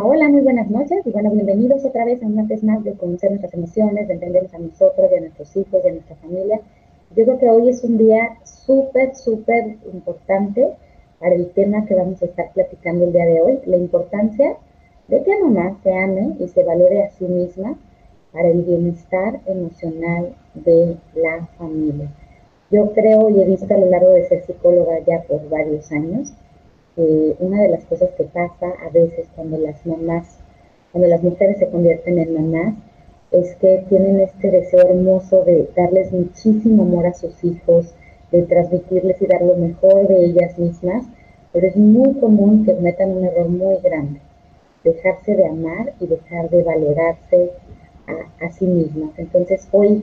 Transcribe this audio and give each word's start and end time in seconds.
Hola, 0.00 0.26
muy 0.30 0.40
buenas 0.40 0.70
noches 0.70 1.06
y 1.06 1.10
bueno, 1.10 1.30
bienvenidos 1.32 1.84
otra 1.84 2.06
vez 2.06 2.22
a 2.22 2.26
una 2.26 2.44
vez 2.44 2.64
más 2.64 2.82
de 2.82 2.94
conocer 2.94 3.28
nuestras 3.28 3.52
emociones, 3.52 4.08
de 4.08 4.14
entendernos 4.14 4.54
a 4.54 4.58
nosotros, 4.58 5.10
de 5.10 5.18
a 5.18 5.20
nuestros 5.20 5.54
hijos, 5.54 5.82
de 5.82 5.90
a 5.90 5.92
nuestra 5.92 6.16
familia. 6.16 6.60
Yo 7.14 7.24
creo 7.26 7.38
que 7.38 7.50
hoy 7.50 7.68
es 7.68 7.84
un 7.84 7.98
día 7.98 8.38
súper, 8.42 9.14
súper 9.14 9.76
importante 9.92 10.72
para 11.18 11.34
el 11.34 11.50
tema 11.50 11.84
que 11.84 11.94
vamos 11.94 12.22
a 12.22 12.24
estar 12.24 12.50
platicando 12.54 13.04
el 13.04 13.12
día 13.12 13.26
de 13.26 13.42
hoy, 13.42 13.58
la 13.66 13.76
importancia 13.76 14.56
de 15.08 15.22
que 15.22 15.40
mamá 15.40 15.78
se 15.82 15.94
ame 15.94 16.36
y 16.38 16.48
se 16.48 16.64
valore 16.64 17.02
a 17.02 17.10
sí 17.10 17.26
misma 17.26 17.76
para 18.32 18.48
el 18.48 18.62
bienestar 18.62 19.40
emocional 19.44 20.34
de 20.54 20.96
la 21.16 21.46
familia. 21.58 22.08
Yo 22.70 22.92
creo 22.94 23.28
y 23.28 23.42
he 23.42 23.44
visto 23.44 23.72
a 23.74 23.76
lo 23.76 23.90
largo 23.90 24.12
de 24.12 24.26
ser 24.26 24.42
psicóloga 24.46 25.00
ya 25.06 25.20
por 25.24 25.46
varios 25.50 25.92
años 25.92 26.32
una 26.96 27.62
de 27.62 27.68
las 27.68 27.84
cosas 27.84 28.10
que 28.16 28.24
pasa 28.24 28.66
a 28.86 28.90
veces 28.90 29.26
cuando 29.34 29.58
las 29.58 29.84
mamás, 29.86 30.38
cuando 30.90 31.08
las 31.08 31.22
mujeres 31.22 31.58
se 31.58 31.68
convierten 31.68 32.18
en 32.18 32.34
mamás, 32.34 32.74
es 33.30 33.54
que 33.56 33.84
tienen 33.88 34.20
este 34.20 34.50
deseo 34.50 34.86
hermoso 34.86 35.42
de 35.44 35.68
darles 35.74 36.12
muchísimo 36.12 36.82
amor 36.82 37.06
a 37.06 37.14
sus 37.14 37.42
hijos, 37.42 37.94
de 38.30 38.42
transmitirles 38.42 39.20
y 39.22 39.26
dar 39.26 39.42
lo 39.42 39.56
mejor 39.56 40.06
de 40.06 40.24
ellas 40.24 40.58
mismas, 40.58 41.04
pero 41.52 41.66
es 41.66 41.76
muy 41.76 42.14
común 42.14 42.64
que 42.64 42.74
cometan 42.74 43.10
un 43.10 43.24
error 43.24 43.48
muy 43.48 43.76
grande, 43.82 44.20
dejarse 44.84 45.34
de 45.34 45.46
amar 45.46 45.94
y 46.00 46.06
dejar 46.06 46.50
de 46.50 46.62
valorarse 46.62 47.50
a, 48.40 48.50
sí 48.50 48.66
mismas. 48.66 49.10
Entonces 49.18 49.66
hoy 49.72 50.02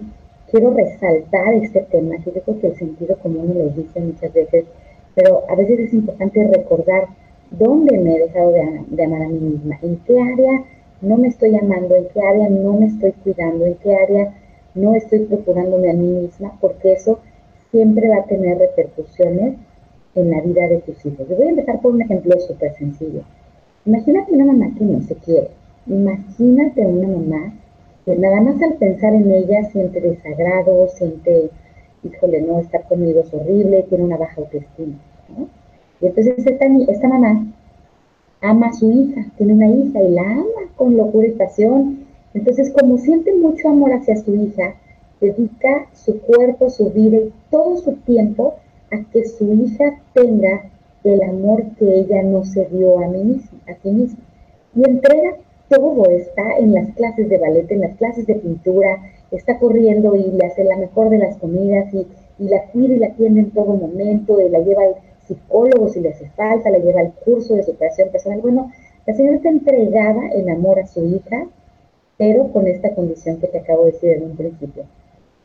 quiero 0.49 0.73
resaltar 0.73 1.53
este 1.53 1.81
tema, 1.81 2.17
que 2.23 2.31
yo 2.31 2.41
creo 2.41 2.59
que 2.59 2.67
el 2.67 2.77
sentido 2.77 3.17
común 3.17 3.55
lo 3.57 3.69
dice 3.69 3.99
muchas 3.99 4.33
veces, 4.33 4.65
pero 5.15 5.43
a 5.49 5.55
veces 5.55 5.79
es 5.79 5.93
importante 5.93 6.47
recordar 6.47 7.07
dónde 7.51 7.97
me 7.97 8.15
he 8.15 8.19
dejado 8.19 8.51
de, 8.51 9.03
amar 9.03 9.23
a 9.23 9.27
mí 9.27 9.39
misma, 9.39 9.79
en 9.81 9.97
qué 10.05 10.19
área 10.21 10.63
no 11.01 11.17
me 11.17 11.29
estoy 11.29 11.55
amando, 11.55 11.95
en 11.95 12.07
qué 12.13 12.21
área 12.21 12.49
no 12.49 12.73
me 12.73 12.87
estoy 12.87 13.11
cuidando, 13.23 13.65
en 13.65 13.75
qué 13.75 13.95
área 13.95 14.33
no 14.75 14.95
estoy 14.95 15.19
procurándome 15.19 15.89
a 15.89 15.93
mí 15.93 16.07
misma, 16.07 16.57
porque 16.61 16.93
eso 16.93 17.19
siempre 17.71 18.09
va 18.09 18.17
a 18.17 18.25
tener 18.25 18.57
repercusiones 18.57 19.55
en 20.15 20.31
la 20.31 20.41
vida 20.41 20.67
de 20.67 20.79
tus 20.79 21.05
hijos. 21.05 21.27
Yo 21.29 21.35
voy 21.35 21.47
a 21.47 21.49
empezar 21.49 21.79
por 21.81 21.93
un 21.93 22.01
ejemplo 22.01 22.39
súper 22.39 22.73
sencillo. 22.75 23.21
Imagínate 23.85 24.33
una 24.33 24.45
mamá 24.45 24.71
que 24.77 24.83
no 24.83 25.01
se 25.01 25.15
quiere. 25.15 25.49
Imagínate 25.87 26.85
una 26.85 27.07
mamá 27.07 27.53
que 28.05 28.15
nada 28.15 28.41
más 28.41 28.61
al 28.61 28.73
pensar 28.75 29.13
en 29.13 29.31
ella 29.31 29.63
siente 29.71 30.01
desagrado, 30.01 30.87
siente, 30.89 31.49
híjole, 32.03 32.41
no, 32.41 32.59
estar 32.59 32.87
conmigo 32.87 33.21
es 33.21 33.33
horrible, 33.33 33.85
tiene 33.89 34.03
una 34.03 34.17
baja 34.17 34.41
autoestima. 34.41 34.95
Y 36.01 36.05
entonces 36.05 36.45
esta, 36.45 37.07
mamá 37.07 37.45
ama 38.41 38.67
a 38.67 38.73
su 38.73 38.91
hija, 38.91 39.25
tiene 39.37 39.53
una 39.53 39.67
hija 39.67 40.01
y 40.01 40.11
la 40.11 40.21
ama 40.21 40.71
con 40.75 40.95
locura 40.95 41.27
y 41.27 41.31
pasión. 41.31 42.05
Entonces, 42.33 42.71
como 42.71 42.97
siente 42.97 43.35
mucho 43.35 43.69
amor 43.69 43.91
hacia 43.91 44.15
su 44.15 44.33
hija, 44.33 44.75
dedica 45.19 45.87
su 45.93 46.19
cuerpo, 46.21 46.69
su 46.69 46.89
vida 46.91 47.17
y 47.17 47.33
todo 47.51 47.77
su 47.77 47.93
tiempo 47.97 48.55
a 48.91 49.03
que 49.11 49.25
su 49.25 49.53
hija 49.53 49.99
tenga 50.13 50.69
el 51.03 51.21
amor 51.21 51.63
que 51.77 51.99
ella 51.99 52.23
no 52.23 52.45
se 52.45 52.65
dio 52.65 52.99
a, 52.99 53.07
mí 53.07 53.41
a 53.67 53.73
sí 53.81 53.89
misma. 53.89 54.19
Y 54.75 54.87
entrega 54.87 55.35
todo, 55.69 56.09
está 56.09 56.57
en 56.57 56.73
las 56.73 56.89
clases 56.95 57.29
de 57.29 57.37
ballet, 57.37 57.69
en 57.71 57.81
las 57.81 57.97
clases 57.97 58.25
de 58.25 58.35
pintura, 58.35 59.01
está 59.31 59.57
corriendo 59.59 60.15
y 60.15 60.31
le 60.31 60.45
hace 60.45 60.63
la 60.63 60.77
mejor 60.77 61.09
de 61.09 61.19
las 61.19 61.37
comidas 61.37 61.93
y, 61.93 62.07
y 62.39 62.47
la 62.47 62.63
cuida 62.65 62.93
y 62.93 62.99
la 62.99 63.07
atiende 63.07 63.41
en 63.41 63.51
todo 63.51 63.75
momento, 63.75 64.39
y 64.39 64.49
la 64.49 64.59
lleva 64.59 64.83
al 64.83 64.95
psicólogo 65.27 65.89
si 65.89 66.01
le 66.01 66.09
hace 66.09 66.29
falta, 66.29 66.69
le 66.69 66.81
lleva 66.81 67.01
al 67.01 67.13
curso 67.13 67.55
de 67.55 67.63
superación 67.63 68.09
personal. 68.09 68.41
Bueno, 68.41 68.71
la 69.05 69.13
señora 69.13 69.37
está 69.37 69.49
entregada 69.49 70.29
en 70.33 70.49
amor 70.49 70.79
a 70.79 70.87
su 70.87 71.05
hija, 71.05 71.47
pero 72.17 72.51
con 72.51 72.67
esta 72.67 72.93
condición 72.95 73.37
que 73.37 73.47
te 73.47 73.59
acabo 73.59 73.85
de 73.85 73.91
decir 73.91 74.11
en 74.11 74.23
un 74.23 74.35
principio. 74.35 74.83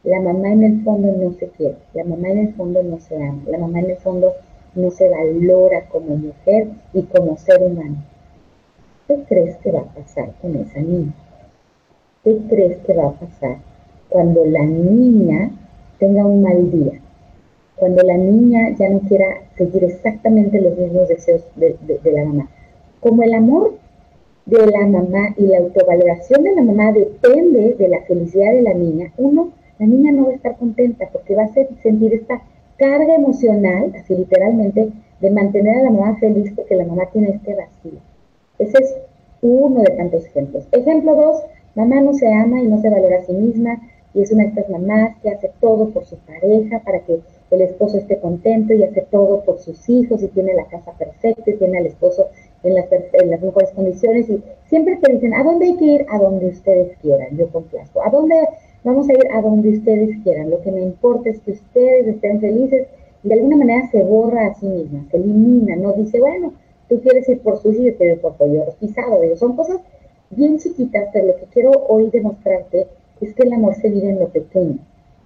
La 0.02 0.20
mamá 0.20 0.52
en 0.52 0.64
el 0.64 0.82
fondo 0.82 1.12
no 1.12 1.32
se 1.32 1.48
quiere, 1.48 1.76
la 1.94 2.04
mamá 2.04 2.28
en 2.30 2.38
el 2.38 2.54
fondo 2.54 2.82
no 2.82 2.98
se 3.00 3.16
ama, 3.16 3.42
la 3.46 3.58
mamá 3.58 3.80
en 3.80 3.90
el 3.90 3.96
fondo 3.96 4.32
no 4.74 4.90
se 4.90 5.08
valora 5.08 5.88
como 5.88 6.16
mujer 6.16 6.68
y 6.92 7.02
como 7.04 7.36
ser 7.36 7.62
humano. 7.62 8.04
¿Qué 9.06 9.22
crees 9.28 9.56
que 9.58 9.70
va 9.70 9.80
a 9.80 9.94
pasar 9.94 10.32
con 10.40 10.56
esa 10.56 10.80
niña? 10.80 11.12
¿Qué 12.22 12.38
crees 12.48 12.78
que 12.78 12.94
va 12.94 13.08
a 13.08 13.12
pasar 13.12 13.58
cuando 14.14 14.44
la 14.44 14.62
niña 14.62 15.50
tenga 15.98 16.24
un 16.24 16.42
mal 16.42 16.70
día? 16.70 17.00
cuando 17.76 18.02
la 18.04 18.16
niña 18.16 18.70
ya 18.78 18.88
no 18.88 19.00
quiera 19.00 19.42
seguir 19.56 19.84
exactamente 19.84 20.60
los 20.60 20.78
mismos 20.78 21.08
deseos 21.08 21.42
de, 21.56 21.76
la 22.04 22.24
mamá. 22.24 22.48
Como 23.00 23.22
el 23.22 23.34
amor 23.34 23.74
de 24.46 24.66
la 24.66 24.86
mamá 24.86 25.34
y 25.36 25.46
la 25.46 25.58
autovaloración 25.58 26.44
de 26.44 26.54
la 26.54 26.62
mamá 26.62 26.92
depende 26.92 27.74
de 27.74 27.88
la 27.88 28.02
felicidad 28.02 28.52
de 28.52 28.62
la 28.62 28.74
niña, 28.74 29.12
uno, 29.16 29.50
la 29.78 29.86
niña 29.86 30.12
no 30.12 30.26
va 30.26 30.32
a 30.32 30.36
estar 30.36 30.56
contenta 30.56 31.08
porque 31.12 31.34
va 31.34 31.44
a 31.44 31.52
sentir 31.82 32.14
esta 32.14 32.42
carga 32.76 33.16
emocional, 33.16 33.92
así 33.98 34.14
literalmente, 34.14 34.90
de 35.20 35.30
mantener 35.30 35.78
a 35.78 35.82
la 35.82 35.90
mamá 35.90 36.16
feliz 36.18 36.52
porque 36.54 36.76
la 36.76 36.84
mamá 36.84 37.06
tiene 37.12 37.30
este 37.30 37.54
vacío. 37.54 37.98
Ese 38.58 38.78
es 38.78 38.96
uno 39.42 39.80
de 39.80 39.90
tantos 39.96 40.24
ejemplos. 40.26 40.66
Ejemplo 40.72 41.14
dos, 41.16 41.42
mamá 41.74 42.00
no 42.00 42.14
se 42.14 42.32
ama 42.32 42.62
y 42.62 42.68
no 42.68 42.80
se 42.80 42.90
valora 42.90 43.18
a 43.18 43.24
sí 43.24 43.32
misma 43.32 43.80
y 44.14 44.22
es 44.22 44.30
una 44.30 44.44
de 44.44 44.50
estas 44.50 44.70
mamás 44.70 45.16
que 45.22 45.30
hace 45.30 45.50
todo 45.60 45.90
por 45.90 46.04
su 46.04 46.16
pareja 46.18 46.80
para 46.84 47.00
que 47.00 47.20
el 47.50 47.60
esposo 47.60 47.98
esté 47.98 48.18
contento 48.18 48.72
y 48.72 48.84
hace 48.84 49.02
todo 49.10 49.42
por 49.42 49.58
sus 49.58 49.88
hijos 49.88 50.22
y 50.22 50.28
tiene 50.28 50.54
la 50.54 50.66
casa 50.66 50.92
perfecta 50.92 51.50
y 51.50 51.54
tiene 51.54 51.78
al 51.78 51.86
esposo 51.86 52.28
en 52.62 52.74
las, 52.74 52.86
en 52.92 53.30
las 53.30 53.42
mejores 53.42 53.70
condiciones 53.72 54.30
y 54.30 54.42
siempre 54.68 54.96
te 54.96 55.12
dicen, 55.12 55.34
¿a 55.34 55.42
dónde 55.42 55.66
hay 55.66 55.76
que 55.76 55.84
ir? 55.84 56.06
A 56.08 56.18
donde 56.18 56.46
ustedes 56.46 56.96
quieran, 57.02 57.36
yo 57.36 57.48
complazco. 57.48 58.02
¿A 58.02 58.10
dónde 58.10 58.36
vamos 58.84 59.08
a 59.08 59.12
ir? 59.12 59.26
A 59.32 59.42
donde 59.42 59.70
ustedes 59.70 60.16
quieran. 60.22 60.50
Lo 60.50 60.60
que 60.62 60.70
me 60.70 60.80
importa 60.80 61.30
es 61.30 61.40
que 61.40 61.52
ustedes 61.52 62.06
estén 62.06 62.40
felices 62.40 62.86
y 63.24 63.28
de 63.28 63.34
alguna 63.34 63.56
manera 63.56 63.88
se 63.90 64.02
borra 64.02 64.46
a 64.46 64.54
sí 64.54 64.66
misma, 64.66 65.06
se 65.10 65.16
elimina, 65.16 65.76
no 65.76 65.92
dice, 65.94 66.20
bueno, 66.20 66.52
tú 66.88 67.00
quieres 67.00 67.28
ir 67.28 67.40
por 67.40 67.58
sushi 67.58 67.84
yo 67.84 67.96
quiero 67.96 68.14
ir 68.14 68.20
por 68.20 68.34
pollo 68.34 68.64
pisado. 68.78 69.20
Digo, 69.20 69.36
son 69.36 69.56
cosas 69.56 69.80
bien 70.30 70.58
chiquitas, 70.58 71.08
pero 71.12 71.28
lo 71.28 71.36
que 71.36 71.46
quiero 71.46 71.70
hoy 71.88 72.10
demostrarte 72.10 72.86
es 73.24 73.34
que 73.34 73.44
el 73.44 73.52
amor 73.52 73.74
se 73.74 73.90
vive 73.90 74.10
en 74.10 74.18
lo 74.18 74.28
pequeño 74.28 74.78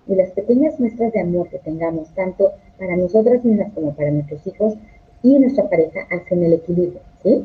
y 0.07 0.15
las 0.15 0.31
pequeñas 0.31 0.79
muestras 0.81 1.13
de 1.13 1.21
amor 1.21 1.49
que 1.49 1.59
tengamos, 1.59 2.09
tanto 2.15 2.53
para 2.79 2.97
nosotras 2.97 3.45
mismas 3.45 3.73
como 3.75 3.95
para 3.95 4.11
nuestros 4.11 4.47
hijos 4.47 4.75
y 5.23 5.39
nuestra 5.39 5.69
pareja, 5.69 6.01
hacen 6.11 6.45
el 6.45 6.55
equilibrio, 6.55 7.01
¿sí? 7.23 7.45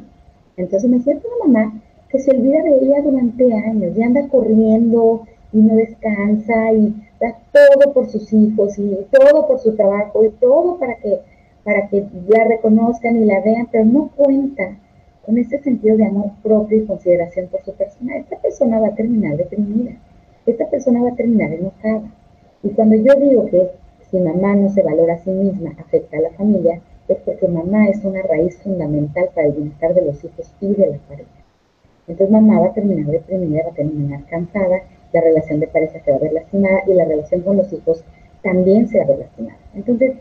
Entonces 0.58 0.90
me 0.90 1.00
siento 1.02 1.28
una 1.28 1.54
mamá 1.54 1.82
que 2.10 2.20
se 2.20 2.32
olvida 2.32 2.62
de 2.62 2.78
ella 2.78 3.02
durante 3.02 3.54
años 3.54 3.98
y 3.98 4.04
anda 4.04 4.28
corriendo 4.28 5.26
y 5.52 5.58
no 5.58 5.76
descansa 5.76 6.72
y 6.72 6.94
da 7.20 7.38
todo 7.52 7.94
por 7.94 8.10
sus 8.10 8.32
hijos 8.32 8.78
y 8.78 9.08
todo 9.12 9.48
por 9.48 9.60
su 9.60 9.76
trabajo 9.76 10.24
y 10.24 10.30
todo 10.30 10.78
para 10.78 10.96
que, 10.98 11.20
para 11.64 11.88
que 11.88 12.06
la 12.28 12.44
reconozcan 12.44 13.18
y 13.18 13.26
la 13.26 13.42
vean, 13.42 13.68
pero 13.72 13.86
no 13.86 14.10
cuenta 14.16 14.78
con 15.26 15.38
ese 15.38 15.58
sentido 15.60 15.98
de 15.98 16.06
amor 16.06 16.32
propio 16.44 16.78
y 16.78 16.86
consideración 16.86 17.48
por 17.48 17.64
su 17.64 17.74
persona. 17.74 18.18
Esta 18.18 18.38
persona 18.38 18.80
va 18.80 18.88
a 18.88 18.96
terminar 18.96 19.38
deprimida, 19.38 19.94
persona 20.74 21.04
va 21.04 21.10
a 21.10 21.16
terminar 21.16 21.54
enojada 21.54 22.02
y 22.64 22.70
cuando 22.70 22.96
yo 22.96 23.14
digo 23.14 23.46
que 23.46 23.70
si 24.10 24.18
mamá 24.18 24.56
no 24.56 24.70
se 24.70 24.82
valora 24.82 25.14
a 25.14 25.24
sí 25.24 25.30
misma, 25.30 25.76
afecta 25.78 26.18
a 26.18 26.22
la 26.22 26.32
familia, 26.32 26.82
es 27.08 27.18
porque 27.18 27.48
mamá 27.48 27.90
es 27.90 28.04
una 28.04 28.24
raíz 28.24 28.58
fundamental 28.58 29.30
para 29.36 29.48
el 29.48 29.54
bienestar 29.54 29.94
de 29.94 30.02
los 30.02 30.24
hijos 30.24 30.52
y 30.62 30.74
de 30.74 30.88
la 30.88 30.98
pareja. 31.08 31.30
Entonces 32.08 32.32
mamá 32.32 32.60
va 32.60 32.68
a 32.68 32.74
terminar 32.74 33.06
deprimida, 33.06 33.66
va 33.66 33.70
a 33.70 33.76
terminar 33.76 34.26
cansada, 34.26 34.82
la 35.12 35.22
relación 35.22 35.60
de 35.60 35.68
pareja 35.68 36.00
se 36.04 36.10
va 36.10 36.18
a 36.18 36.22
ver 36.22 36.34
lastimada 36.34 36.82
y 36.88 36.94
la 36.94 37.06
relación 37.06 37.42
con 37.42 37.58
los 37.58 37.72
hijos 37.72 38.04
también 38.42 38.88
se 38.88 38.98
va 38.98 39.04
a 39.04 39.08
ver 39.08 39.20
lastimada. 39.20 39.60
Entonces, 39.76 40.14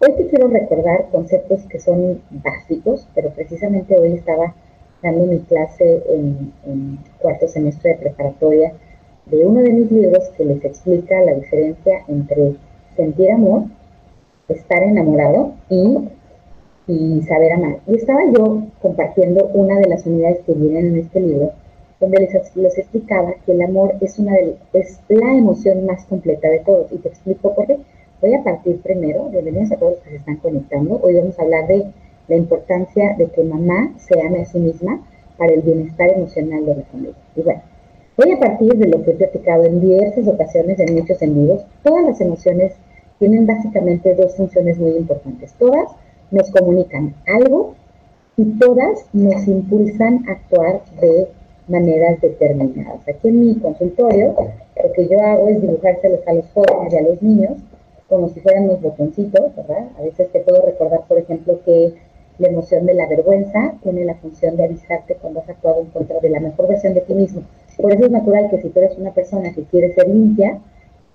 hoy 0.00 0.12
te 0.16 0.26
quiero 0.28 0.48
recordar 0.48 1.08
conceptos 1.10 1.66
que 1.66 1.80
son 1.80 2.22
básicos, 2.30 3.06
pero 3.14 3.28
precisamente 3.30 3.94
hoy 3.98 4.14
estaba 4.14 4.54
dando 5.02 5.26
mi 5.26 5.40
clase 5.40 6.02
en, 6.08 6.52
en 6.64 6.98
cuarto 7.18 7.46
semestre 7.46 7.90
de 7.90 7.96
preparatoria 7.96 8.72
de 9.30 9.44
uno 9.44 9.60
de 9.60 9.72
mis 9.72 9.90
libros 9.90 10.30
que 10.36 10.44
les 10.44 10.64
explica 10.64 11.20
la 11.20 11.34
diferencia 11.34 12.02
entre 12.08 12.54
sentir 12.96 13.30
amor, 13.30 13.64
estar 14.48 14.82
enamorado 14.82 15.52
y, 15.68 15.98
y 16.86 17.22
saber 17.22 17.52
amar. 17.52 17.78
Y 17.86 17.96
estaba 17.96 18.20
yo 18.32 18.62
compartiendo 18.80 19.46
una 19.52 19.78
de 19.78 19.88
las 19.88 20.06
unidades 20.06 20.40
que 20.46 20.54
vienen 20.54 20.88
en 20.88 20.98
este 20.98 21.20
libro, 21.20 21.52
donde 22.00 22.20
les, 22.54 22.78
explicaba 22.78 23.34
que 23.44 23.52
el 23.52 23.62
amor 23.62 23.94
es, 24.00 24.18
una 24.18 24.32
de, 24.32 24.56
es 24.72 25.00
la 25.08 25.34
emoción 25.34 25.84
más 25.84 26.04
completa 26.06 26.48
de 26.48 26.60
todos. 26.60 26.90
Y 26.92 26.98
te 26.98 27.08
explico 27.08 27.54
por 27.54 27.66
qué. 27.66 27.78
Voy 28.20 28.34
a 28.34 28.42
partir 28.42 28.80
primero, 28.80 29.28
bienvenidos 29.30 29.72
a 29.72 29.76
todos 29.76 29.98
que 29.98 30.10
se 30.10 30.16
están 30.16 30.36
conectando. 30.36 30.98
Hoy 31.02 31.14
vamos 31.14 31.38
a 31.38 31.42
hablar 31.42 31.68
de 31.68 31.84
la 32.28 32.36
importancia 32.36 33.14
de 33.16 33.26
que 33.26 33.42
mamá 33.42 33.92
se 33.98 34.20
ame 34.20 34.40
a 34.40 34.44
sí 34.44 34.58
misma 34.58 35.00
para 35.36 35.52
el 35.52 35.62
bienestar 35.62 36.10
emocional 36.10 36.66
de 36.66 36.74
la 36.74 36.82
familia. 36.84 37.14
Y 37.36 37.42
bueno, 37.42 37.62
Voy 38.18 38.32
a 38.32 38.40
partir 38.40 38.74
de 38.74 38.88
lo 38.88 39.00
que 39.04 39.12
he 39.12 39.14
platicado 39.14 39.64
en 39.64 39.80
diversas 39.80 40.26
ocasiones 40.26 40.80
en 40.80 40.92
muchos 40.92 41.22
en. 41.22 41.62
Todas 41.84 42.04
las 42.04 42.20
emociones 42.20 42.72
tienen 43.20 43.46
básicamente 43.46 44.12
dos 44.16 44.34
funciones 44.34 44.76
muy 44.76 44.90
importantes. 44.96 45.52
Todas 45.52 45.88
nos 46.32 46.50
comunican 46.50 47.14
algo 47.28 47.76
y 48.36 48.58
todas 48.58 49.06
nos 49.12 49.46
impulsan 49.46 50.24
a 50.28 50.32
actuar 50.32 50.80
de 51.00 51.28
maneras 51.68 52.20
determinadas. 52.20 53.06
Aquí 53.08 53.28
en 53.28 53.38
mi 53.38 53.54
consultorio, 53.54 54.34
lo 54.82 54.92
que 54.94 55.06
yo 55.06 55.20
hago 55.20 55.46
es 55.46 55.62
dibujárselos 55.62 56.26
a 56.26 56.32
los 56.32 56.46
jóvenes 56.46 56.92
y 56.92 56.96
a 56.96 57.02
los 57.02 57.22
niños 57.22 57.52
como 58.08 58.30
si 58.30 58.40
fueran 58.40 58.64
unos 58.64 58.82
botoncitos, 58.82 59.54
¿verdad? 59.54 59.90
A 59.96 60.02
veces 60.02 60.28
te 60.32 60.40
puedo 60.40 60.66
recordar, 60.66 61.02
por 61.06 61.18
ejemplo, 61.18 61.60
que 61.64 61.94
la 62.38 62.48
emoción 62.48 62.84
de 62.84 62.94
la 62.94 63.06
vergüenza 63.06 63.74
tiene 63.84 64.04
la 64.04 64.16
función 64.16 64.56
de 64.56 64.64
avisarte 64.64 65.14
cuando 65.14 65.38
has 65.38 65.48
actuado 65.48 65.82
en 65.82 65.90
contra 65.90 66.18
de 66.18 66.30
la 66.30 66.40
mejor 66.40 66.66
versión 66.66 66.94
de 66.94 67.02
ti 67.02 67.14
mismo. 67.14 67.42
Por 67.78 67.92
eso 67.92 68.06
es 68.06 68.10
natural 68.10 68.50
que 68.50 68.60
si 68.60 68.68
tú 68.70 68.80
eres 68.80 68.98
una 68.98 69.12
persona 69.12 69.52
que 69.54 69.62
quiere 69.62 69.94
ser 69.94 70.08
limpia, 70.08 70.58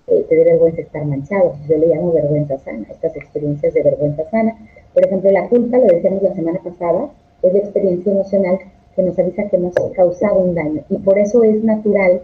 eh, 0.07 0.25
te 0.27 0.35
dé 0.35 0.43
vergüenza 0.45 0.81
estar 0.81 1.05
manchado. 1.05 1.55
Yo 1.67 1.77
le 1.77 1.87
llamo 1.87 2.13
vergüenza 2.13 2.57
sana, 2.59 2.87
estas 2.89 3.15
experiencias 3.15 3.73
de 3.73 3.83
vergüenza 3.83 4.29
sana. 4.29 4.55
Por 4.93 5.05
ejemplo, 5.05 5.29
la 5.31 5.49
culpa, 5.49 5.77
lo 5.77 5.85
decíamos 5.85 6.23
la 6.23 6.33
semana 6.33 6.59
pasada, 6.63 7.09
es 7.41 7.53
la 7.53 7.59
experiencia 7.59 8.11
emocional 8.11 8.59
que 8.95 9.03
nos 9.03 9.19
avisa 9.19 9.49
que 9.49 9.57
hemos 9.57 9.73
causado 9.93 10.39
un 10.39 10.55
daño. 10.55 10.83
Y 10.89 10.97
por 10.99 11.19
eso 11.19 11.43
es 11.43 11.63
natural 11.63 12.21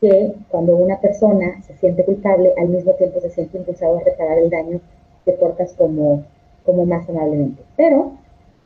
que 0.00 0.32
cuando 0.48 0.76
una 0.76 1.00
persona 1.00 1.62
se 1.62 1.74
siente 1.76 2.04
culpable, 2.04 2.52
al 2.58 2.68
mismo 2.68 2.92
tiempo 2.94 3.20
se 3.20 3.30
siente 3.30 3.58
impulsado 3.58 3.98
a 3.98 4.00
reparar 4.00 4.38
el 4.38 4.50
daño, 4.50 4.80
te 5.24 5.32
portas 5.34 5.74
como, 5.74 6.24
como 6.64 6.86
más 6.86 7.08
amablemente. 7.08 7.62
Pero 7.76 8.12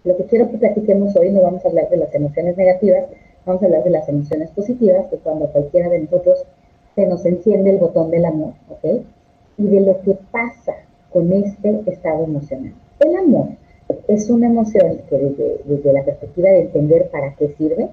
lo 0.04 0.16
que 0.16 0.24
quiero 0.24 0.50
que 0.50 0.58
platiquemos 0.58 1.14
hoy, 1.16 1.30
no 1.30 1.42
vamos 1.42 1.64
a 1.64 1.68
hablar 1.68 1.90
de 1.90 1.96
las 1.96 2.14
emociones 2.14 2.56
negativas, 2.56 3.04
vamos 3.46 3.62
a 3.62 3.66
hablar 3.66 3.84
de 3.84 3.90
las 3.90 4.08
emociones 4.08 4.50
positivas, 4.50 5.06
que 5.10 5.16
cuando 5.18 5.46
cualquiera 5.48 5.88
de 5.88 6.00
nosotros 6.00 6.44
se 6.94 7.06
nos 7.06 7.24
enciende 7.24 7.70
el 7.70 7.78
botón 7.78 8.10
del 8.10 8.24
amor, 8.24 8.54
¿ok? 8.70 9.02
Y 9.58 9.66
de 9.66 9.80
lo 9.80 10.00
que 10.02 10.16
pasa 10.30 10.74
con 11.12 11.32
este 11.32 11.82
estado 11.86 12.24
emocional. 12.24 12.74
El 13.00 13.16
amor 13.16 13.48
es 14.08 14.30
una 14.30 14.46
emoción 14.46 15.00
que 15.08 15.18
desde, 15.18 15.60
desde 15.64 15.92
la 15.92 16.04
perspectiva 16.04 16.50
de 16.50 16.62
entender 16.62 17.10
para 17.10 17.34
qué 17.34 17.48
sirve, 17.48 17.88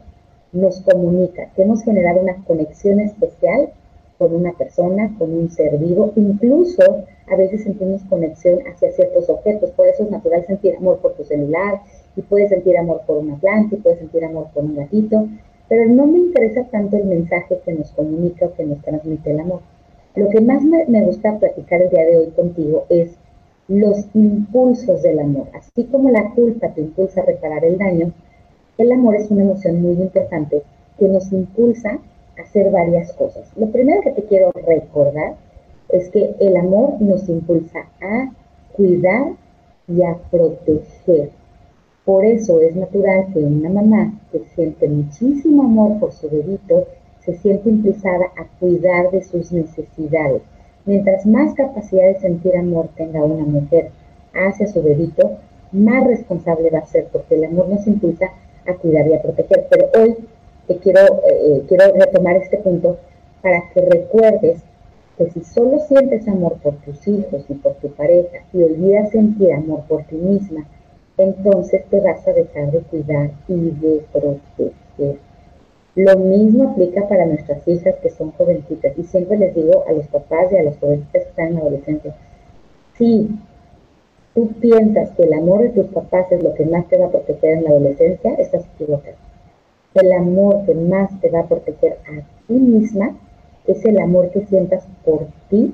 nos 0.52 0.82
comunica, 0.82 1.50
que 1.56 1.64
hemos 1.64 1.84
generado 1.84 2.22
una 2.22 2.44
conexión 2.46 3.00
especial 3.00 3.70
con 4.18 4.36
una 4.36 4.54
persona, 4.54 5.16
con 5.18 5.34
un 5.34 5.50
ser 5.50 5.78
vivo, 5.78 6.12
incluso 6.16 6.84
a 7.32 7.36
veces 7.36 7.64
sentimos 7.64 8.04
conexión 8.04 8.60
hacia 8.68 8.92
ciertos 8.92 9.30
objetos, 9.30 9.72
por 9.72 9.88
eso 9.88 10.04
es 10.04 10.12
natural 10.12 10.46
sentir 10.46 10.76
amor 10.76 11.00
por 11.00 11.14
tu 11.14 11.24
celular, 11.24 11.82
y 12.16 12.22
puedes 12.22 12.50
sentir 12.50 12.78
amor 12.78 13.02
por 13.06 13.18
una 13.18 13.36
planta, 13.38 13.76
y 13.76 13.80
puedes 13.80 14.00
sentir 14.00 14.24
amor 14.26 14.48
por 14.54 14.64
un 14.64 14.76
gatito, 14.76 15.28
pero 15.70 15.86
no 15.86 16.06
me 16.06 16.20
interesa 16.20 16.64
tanto 16.66 16.98
el 16.98 17.06
mensaje 17.06 17.60
que 17.64 17.74
nos 17.74 17.92
comunica 17.92 18.46
o 18.46 18.54
que 18.54 18.66
nos 18.66 18.82
transmite 18.82 19.32
el 19.32 19.40
amor. 19.40 19.62
Lo 20.16 20.28
que 20.30 20.42
más 20.42 20.64
me, 20.64 20.86
me 20.88 21.06
gusta 21.06 21.40
platicar 21.40 21.82
el 21.82 21.90
día 21.90 22.06
de 22.06 22.18
hoy 22.18 22.28
contigo 22.32 22.86
es 22.90 23.18
los 23.70 24.06
impulsos 24.14 25.02
del 25.02 25.20
amor. 25.20 25.48
Así 25.54 25.86
como 25.86 26.10
la 26.10 26.32
culpa 26.32 26.70
te 26.70 26.82
impulsa 26.82 27.22
a 27.22 27.26
reparar 27.26 27.64
el 27.64 27.78
daño, 27.78 28.12
el 28.78 28.92
amor 28.92 29.16
es 29.16 29.32
una 29.32 29.44
emoción 29.44 29.82
muy 29.82 29.94
importante 29.94 30.64
que 31.00 31.08
nos 31.08 31.32
impulsa 31.32 32.00
a 32.38 32.42
hacer 32.42 32.72
varias 32.72 33.14
cosas. 33.14 33.50
Lo 33.56 33.72
primero 33.72 34.02
que 34.02 34.12
te 34.12 34.24
quiero 34.24 34.52
recordar 34.52 35.36
es 35.90 36.10
que 36.10 36.36
el 36.40 36.58
amor 36.58 37.02
nos 37.02 37.30
impulsa 37.30 37.86
a 38.02 38.32
cuidar 38.74 39.34
y 39.88 40.04
a 40.04 40.18
proteger. 40.30 41.30
Por 42.06 42.26
eso 42.26 42.60
es 42.62 42.76
natural 42.76 43.28
que 43.32 43.40
una 43.40 43.70
mamá 43.70 44.14
que 44.32 44.42
siente 44.56 44.88
muchísimo 44.88 45.64
amor 45.64 46.00
por 46.00 46.12
su 46.12 46.30
bebito 46.30 46.88
se 47.24 47.36
siente 47.38 47.70
impulsada 47.70 48.26
a 48.38 48.46
cuidar 48.60 49.12
de 49.12 49.24
sus 49.24 49.52
necesidades. 49.52 50.42
Mientras 50.86 51.26
más 51.28 51.54
capacidad 51.54 52.08
de 52.08 52.20
sentir 52.20 52.56
amor 52.58 52.90
tenga 52.96 53.24
una 53.24 53.46
mujer 53.46 53.92
hacia 54.34 54.68
su 54.68 54.82
bebito, 54.82 55.38
más 55.72 56.08
responsable 56.08 56.72
va 56.72 56.80
a 56.80 56.88
ser, 56.88 57.08
porque 57.12 57.36
el 57.36 57.46
amor 57.46 57.70
nos 57.70 57.86
impulsa 57.86 58.32
a 58.66 58.74
cuidar 58.74 59.08
y 59.08 59.14
a 59.14 59.22
proteger. 59.22 59.68
Pero 59.70 59.90
hoy 60.00 60.16
te 60.68 60.78
quiero, 60.78 61.02
eh, 61.30 61.64
quiero 61.68 61.94
retomar 61.94 62.38
este 62.38 62.58
punto 62.58 62.98
para 63.44 63.62
que 63.74 63.82
recuerdes 63.82 64.62
que 65.18 65.30
si 65.30 65.44
solo 65.44 65.80
sientes 65.88 66.28
amor 66.28 66.58
por 66.64 66.76
tus 66.78 67.08
hijos 67.08 67.46
y 67.48 67.54
por 67.54 67.74
tu 67.76 67.90
pareja 67.90 68.40
y 68.54 68.64
olvidas 68.64 69.12
sentir 69.12 69.54
amor 69.54 69.84
por 69.88 70.04
ti 70.06 70.16
misma, 70.16 70.66
entonces 71.24 71.84
te 71.90 72.00
vas 72.00 72.28
a 72.28 72.34
dejar 72.34 72.72
de 72.72 72.80
cuidar 72.80 73.32
y 73.48 73.72
de 73.72 74.04
proteger. 74.12 75.18
Lo 75.96 76.18
mismo 76.18 76.70
aplica 76.70 77.08
para 77.08 77.26
nuestras 77.26 77.68
hijas 77.68 77.96
que 78.02 78.10
son 78.10 78.32
jovencitas 78.32 78.98
y 78.98 79.04
siempre 79.04 79.38
les 79.38 79.54
digo 79.54 79.84
a 79.88 79.92
los 79.92 80.08
papás 80.08 80.52
y 80.52 80.58
a 80.58 80.64
las 80.64 80.78
jovencitas 80.78 81.24
que 81.24 81.30
están 81.30 81.48
en 81.48 81.56
la 81.56 81.60
adolescencia, 81.62 82.16
sí, 82.98 83.30
tú 84.34 84.48
piensas 84.62 85.12
que 85.12 85.24
el 85.24 85.34
amor 85.34 85.62
de 85.62 85.70
tus 85.70 85.88
papás 85.88 86.32
es 86.32 86.42
lo 86.42 86.54
que 86.54 86.66
más 86.66 86.88
te 86.88 86.98
va 86.98 87.08
a 87.08 87.12
proteger 87.12 87.58
en 87.58 87.64
la 87.66 87.72
adolescencia, 87.72 88.34
estás 88.36 88.66
equivocado. 88.76 89.18
El 89.94 90.12
amor 90.14 90.66
que 90.66 90.74
más 90.74 91.20
te 91.20 91.30
va 91.30 91.42
a 91.42 91.48
proteger 91.48 91.98
a 92.08 92.22
ti 92.48 92.54
misma 92.54 93.14
es 93.68 93.84
el 93.84 94.00
amor 94.00 94.30
que 94.32 94.46
sientas 94.46 94.88
por 95.04 95.28
ti 95.50 95.74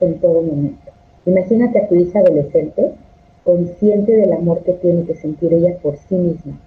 en 0.00 0.20
todo 0.20 0.42
momento. 0.42 0.90
Imagínate 1.24 1.78
a 1.78 1.88
tu 1.88 1.94
hija 1.94 2.18
adolescente 2.20 2.92
consciente 3.48 4.12
del 4.12 4.34
amor 4.34 4.62
que 4.62 4.74
tiene 4.74 5.04
que 5.04 5.14
sentir 5.14 5.54
ella 5.54 5.78
por 5.82 5.96
sí 5.96 6.14
misma. 6.14 6.60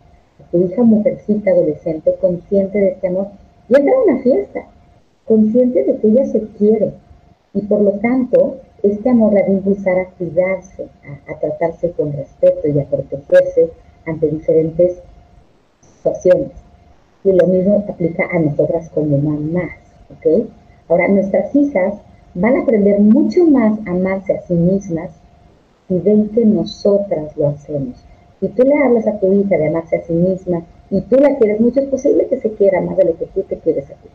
Tu 0.50 0.64
hija 0.64 0.82
mujercita 0.82 1.52
adolescente 1.52 2.16
consciente 2.20 2.80
de 2.80 2.88
este 2.94 3.08
amor 3.08 3.28
y 3.70 3.76
entra 3.76 3.94
a 3.94 4.04
una 4.04 4.24
fiesta, 4.24 4.66
consciente 5.26 5.84
de 5.84 5.98
que 5.98 6.08
ella 6.08 6.26
se 6.26 6.42
quiere 6.58 6.94
y 7.54 7.62
por 7.68 7.82
lo 7.82 7.92
tanto 8.00 8.58
este 8.82 9.12
amor 9.12 9.32
la 9.34 9.42
va 9.42 9.48
a 9.50 9.52
impulsar 9.52 10.00
a 10.00 10.10
cuidarse, 10.10 10.88
a, 11.28 11.40
tratarse 11.40 11.92
con 11.92 12.14
respeto 12.14 12.68
y 12.68 12.80
a 12.80 12.86
protegerse 12.86 13.70
ante 14.08 14.30
diferentes 14.30 15.04
situaciones. 15.82 16.54
Y 17.24 17.32
lo 17.32 17.46
mismo 17.46 17.86
aplica 17.88 18.28
a 18.32 18.40
nosotras 18.40 18.90
como 18.90 19.20
mamás, 19.20 19.78
¿ok? 20.18 20.48
Ahora, 20.90 21.08
nuestras 21.10 21.56
hijas 21.56 21.94
van 22.34 22.56
a 22.56 22.62
aprender 22.64 23.00
mucho 23.00 23.46
más 23.46 23.78
a 23.86 23.92
amarse 23.92 24.34
a 24.34 24.42
sí 24.42 24.56
mismas 24.56 25.21
si 25.92 26.00
ven 26.00 26.30
que 26.30 26.46
nosotras 26.46 27.36
lo 27.36 27.50
hacemos. 27.50 27.98
Si 28.40 28.48
tú 28.48 28.64
le 28.64 28.78
hablas 28.78 29.06
a 29.08 29.20
tu 29.20 29.34
hija 29.34 29.58
de 29.58 29.68
amarse 29.68 29.98
a 29.98 30.04
sí 30.04 30.14
misma 30.14 30.64
y 30.90 31.02
tú 31.02 31.18
la 31.18 31.36
quieres 31.38 31.60
mucho, 31.60 31.82
es 31.82 31.90
posible 31.90 32.28
que 32.28 32.40
se 32.40 32.54
quiera 32.54 32.80
más 32.80 32.96
de 32.96 33.04
lo 33.04 33.18
que 33.18 33.26
tú 33.26 33.44
te 33.44 33.58
quieres 33.58 33.92
a 33.92 33.96
ti. 33.96 34.08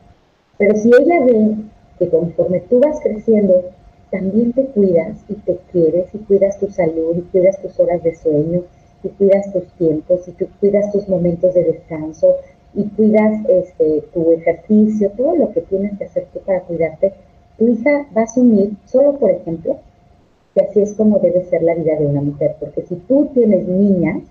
Pero 0.56 0.74
si 0.74 0.88
ella 0.88 1.22
ve 1.26 1.54
que 1.98 2.08
conforme 2.08 2.60
tú 2.60 2.80
vas 2.80 2.98
creciendo, 3.02 3.62
también 4.10 4.54
te 4.54 4.64
cuidas 4.68 5.18
y 5.28 5.34
te 5.34 5.58
quieres 5.70 6.06
y 6.14 6.18
cuidas 6.18 6.58
tu 6.58 6.70
salud 6.70 7.14
y 7.14 7.20
cuidas 7.30 7.60
tus 7.60 7.78
horas 7.78 8.02
de 8.02 8.14
sueño 8.14 8.62
y 9.02 9.08
cuidas 9.10 9.52
tus 9.52 9.66
tiempos 9.74 10.26
y 10.28 10.30
tú 10.32 10.46
cuidas 10.60 10.90
tus 10.92 11.06
momentos 11.10 11.52
de 11.52 11.64
descanso 11.64 12.36
y 12.72 12.84
cuidas 12.84 13.38
este, 13.50 14.02
tu 14.14 14.32
ejercicio, 14.32 15.10
todo 15.10 15.36
lo 15.36 15.52
que 15.52 15.60
tienes 15.60 15.98
que 15.98 16.04
hacer 16.04 16.26
tú 16.32 16.40
para 16.40 16.60
cuidarte, 16.60 17.12
tu 17.58 17.68
hija 17.68 18.06
va 18.16 18.22
a 18.22 18.24
asumir, 18.24 18.72
solo 18.86 19.18
por 19.18 19.30
ejemplo, 19.30 19.78
que 20.56 20.62
así 20.62 20.80
es 20.80 20.94
como 20.94 21.18
debe 21.18 21.44
ser 21.44 21.62
la 21.62 21.74
vida 21.74 21.96
de 21.96 22.06
una 22.06 22.22
mujer, 22.22 22.56
porque 22.58 22.80
si 22.80 22.96
tú 22.96 23.28
tienes 23.34 23.68
niñas, 23.68 24.22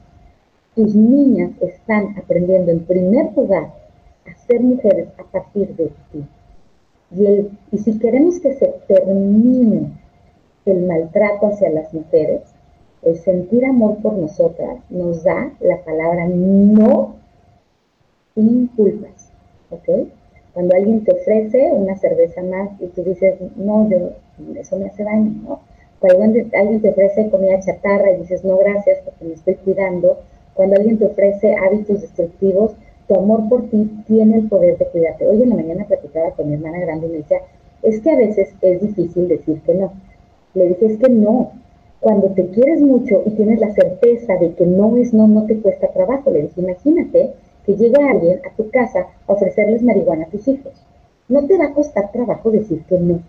tus 0.74 0.96
niñas 0.96 1.52
están 1.62 2.18
aprendiendo 2.18 2.72
en 2.72 2.80
primer 2.80 3.32
lugar 3.38 3.76
a 4.26 4.48
ser 4.48 4.60
mujeres 4.60 5.10
a 5.20 5.24
partir 5.24 5.76
de 5.76 5.92
ti. 6.12 6.26
Y, 7.72 7.78
si 7.78 8.00
queremos 8.00 8.40
que 8.40 8.56
se 8.56 8.74
termine 8.88 9.92
el 10.66 10.88
maltrato 10.88 11.46
hacia 11.46 11.70
las 11.70 11.94
mujeres, 11.94 12.42
el 13.04 13.18
sentir 13.20 13.64
amor 13.64 13.98
por 14.02 14.14
nosotras 14.14 14.80
nos 14.90 15.24
da 15.24 15.52
la 15.60 15.78
palabra 15.84 16.28
no 16.28 17.18
sin 18.34 18.66
culpas, 18.70 19.30
¿ok? 19.70 20.08
Cuando 20.56 20.76
alguien 20.76 21.04
te 21.04 21.12
ofrece 21.12 21.72
una 21.72 21.96
cerveza 21.98 22.42
más 22.42 22.72
y 22.82 22.88
tú 22.88 23.04
dices, 23.04 23.36
no, 23.56 23.88
yo, 23.88 24.14
eso 24.60 24.78
me 24.78 24.88
hace 24.88 25.04
daño, 25.04 25.32
¿no? 25.44 25.75
Cuando 26.00 26.24
alguien 26.24 26.82
te 26.82 26.90
ofrece 26.90 27.30
comida 27.30 27.60
chatarra 27.60 28.12
y 28.12 28.22
dices, 28.22 28.44
no, 28.44 28.58
gracias, 28.58 29.00
porque 29.04 29.26
me 29.26 29.34
estoy 29.34 29.56
cuidando. 29.56 30.20
Cuando 30.54 30.76
alguien 30.76 30.98
te 30.98 31.06
ofrece 31.06 31.56
hábitos 31.56 32.02
destructivos, 32.02 32.76
tu 33.08 33.16
amor 33.16 33.48
por 33.50 33.70
ti 33.70 33.90
tiene 34.08 34.38
el 34.38 34.48
poder 34.48 34.78
de 34.78 34.88
cuidarte. 34.88 35.28
Hoy 35.28 35.44
en 35.44 35.50
la 35.50 35.56
mañana 35.56 35.86
platicaba 35.86 36.32
con 36.32 36.50
mi 36.50 36.56
hermana 36.56 36.80
grande 36.80 37.08
y 37.08 37.10
me 37.12 37.18
decía, 37.18 37.42
es 37.84 38.02
que 38.02 38.12
a 38.12 38.16
veces 38.16 38.50
es 38.62 38.82
difícil 38.82 39.28
decir 39.28 39.62
que 39.62 39.76
no. 39.76 39.94
Le 40.54 40.70
dije, 40.70 40.86
es 40.86 40.98
que 40.98 41.10
no. 41.10 41.52
Cuando 42.00 42.28
te 42.30 42.48
quieres 42.48 42.82
mucho 42.82 43.24
y 43.26 43.32
tienes 43.32 43.60
la 43.60 43.74
certeza 43.74 44.36
de 44.38 44.54
que 44.54 44.66
no 44.66 44.96
es 44.98 45.14
no, 45.14 45.28
no 45.28 45.46
te 45.46 45.60
cuesta 45.60 45.88
trabajo. 45.88 46.32
Le 46.32 46.44
dije, 46.44 46.62
imagínate 46.62 47.34
que 47.66 47.76
llega 47.76 48.10
alguien 48.10 48.40
a 48.46 48.56
tu 48.56 48.70
casa 48.70 49.08
a 49.28 49.34
ofrecerles 49.34 49.82
marihuana 49.82 50.26
a 50.26 50.30
tus 50.30 50.48
hijos. 50.48 50.74
No 51.28 51.46
te 51.46 51.58
va 51.58 51.66
a 51.66 51.74
costar 51.74 52.12
trabajo 52.12 52.52
decir 52.52 52.84
que 52.88 52.98
no. 53.00 53.20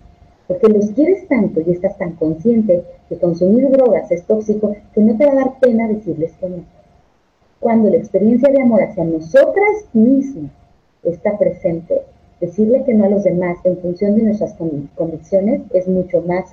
Porque 0.46 0.68
los 0.68 0.90
quieres 0.92 1.26
tanto 1.28 1.60
y 1.60 1.72
estás 1.72 1.98
tan 1.98 2.12
consciente 2.12 2.84
que 3.08 3.18
consumir 3.18 3.68
drogas 3.70 4.10
es 4.10 4.22
tóxico 4.24 4.76
que 4.94 5.00
no 5.00 5.16
te 5.16 5.26
va 5.26 5.32
a 5.32 5.36
dar 5.36 5.58
pena 5.60 5.88
decirles 5.88 6.32
que 6.40 6.48
no 6.48 6.76
cuando 7.66 7.90
la 7.90 7.96
experiencia 7.96 8.50
de 8.50 8.62
amor 8.62 8.82
hacia 8.82 9.04
nosotras 9.04 9.86
mismas 9.92 10.52
está 11.02 11.38
presente, 11.38 12.02
decirle 12.40 12.84
que 12.84 12.94
no 12.94 13.04
a 13.04 13.08
los 13.08 13.24
demás 13.24 13.58
en 13.64 13.78
función 13.78 14.14
de 14.14 14.22
nuestras 14.22 14.54
convicciones 14.94 15.62
es 15.72 15.88
mucho 15.88 16.22
más 16.22 16.44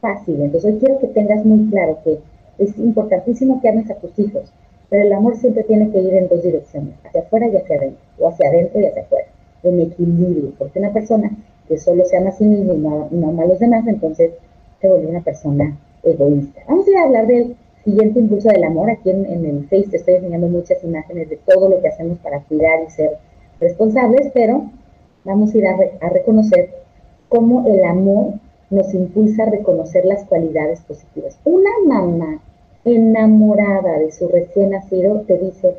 fácil. 0.00 0.40
Entonces 0.42 0.72
hoy 0.72 0.78
quiero 0.78 0.98
que 0.98 1.06
tengas 1.08 1.44
muy 1.44 1.70
claro 1.70 1.98
que 2.04 2.18
es 2.58 2.76
importantísimo 2.78 3.60
que 3.60 3.68
ames 3.68 3.90
a 3.90 3.94
tus 3.94 4.18
hijos, 4.18 4.52
pero 4.88 5.02
el 5.02 5.12
amor 5.12 5.36
siempre 5.36 5.62
tiene 5.64 5.90
que 5.90 6.00
ir 6.00 6.14
en 6.14 6.28
dos 6.28 6.42
direcciones, 6.42 6.94
hacia 7.04 7.20
afuera 7.20 7.46
y 7.48 7.56
hacia 7.56 7.76
adentro, 7.76 8.00
o 8.18 8.28
hacia 8.28 8.48
adentro 8.48 8.80
y 8.80 8.86
hacia 8.86 9.02
afuera, 9.02 9.26
en 9.62 9.80
equilibrio, 9.80 10.52
porque 10.58 10.78
una 10.78 10.92
persona 10.92 11.30
que 11.70 11.78
solo 11.78 12.04
se 12.04 12.16
ama 12.16 12.30
a 12.30 12.32
sí 12.32 12.44
mismo 12.44 12.74
y 12.74 12.78
no, 12.78 13.08
ama 13.28 13.44
a 13.44 13.46
los 13.46 13.60
demás, 13.60 13.86
entonces 13.86 14.32
se 14.80 14.88
vuelve 14.88 15.06
una 15.06 15.20
persona 15.20 15.78
egoísta. 16.02 16.62
Vamos 16.66 16.84
a, 16.88 17.04
hablar 17.04 17.28
del 17.28 17.54
siguiente 17.84 18.18
impulso 18.18 18.48
del 18.48 18.64
amor. 18.64 18.90
Aquí 18.90 19.08
en, 19.10 19.24
el 19.24 19.68
Face 19.68 19.88
te 19.88 19.98
estoy 19.98 20.14
enseñando 20.14 20.48
muchas 20.48 20.82
imágenes 20.82 21.30
de 21.30 21.36
todo 21.36 21.68
lo 21.68 21.80
que 21.80 21.86
hacemos 21.86 22.18
para 22.18 22.40
cuidar 22.40 22.80
y 22.84 22.90
ser 22.90 23.18
responsables, 23.60 24.32
pero 24.34 24.64
vamos 25.22 25.54
a 25.54 25.58
ir 25.58 25.68
a, 25.68 25.78
a 26.00 26.08
reconocer 26.08 26.70
cómo 27.28 27.64
el 27.68 27.84
amor 27.84 28.34
nos 28.70 28.92
impulsa 28.92 29.44
a 29.44 29.50
reconocer 29.50 30.04
las 30.06 30.24
cualidades 30.24 30.80
positivas. 30.80 31.38
Una 31.44 31.70
mamá 31.86 32.40
enamorada 32.84 33.96
de 34.00 34.10
su 34.10 34.26
recién 34.26 34.70
nacido 34.70 35.20
te 35.20 35.38
dice, 35.38 35.76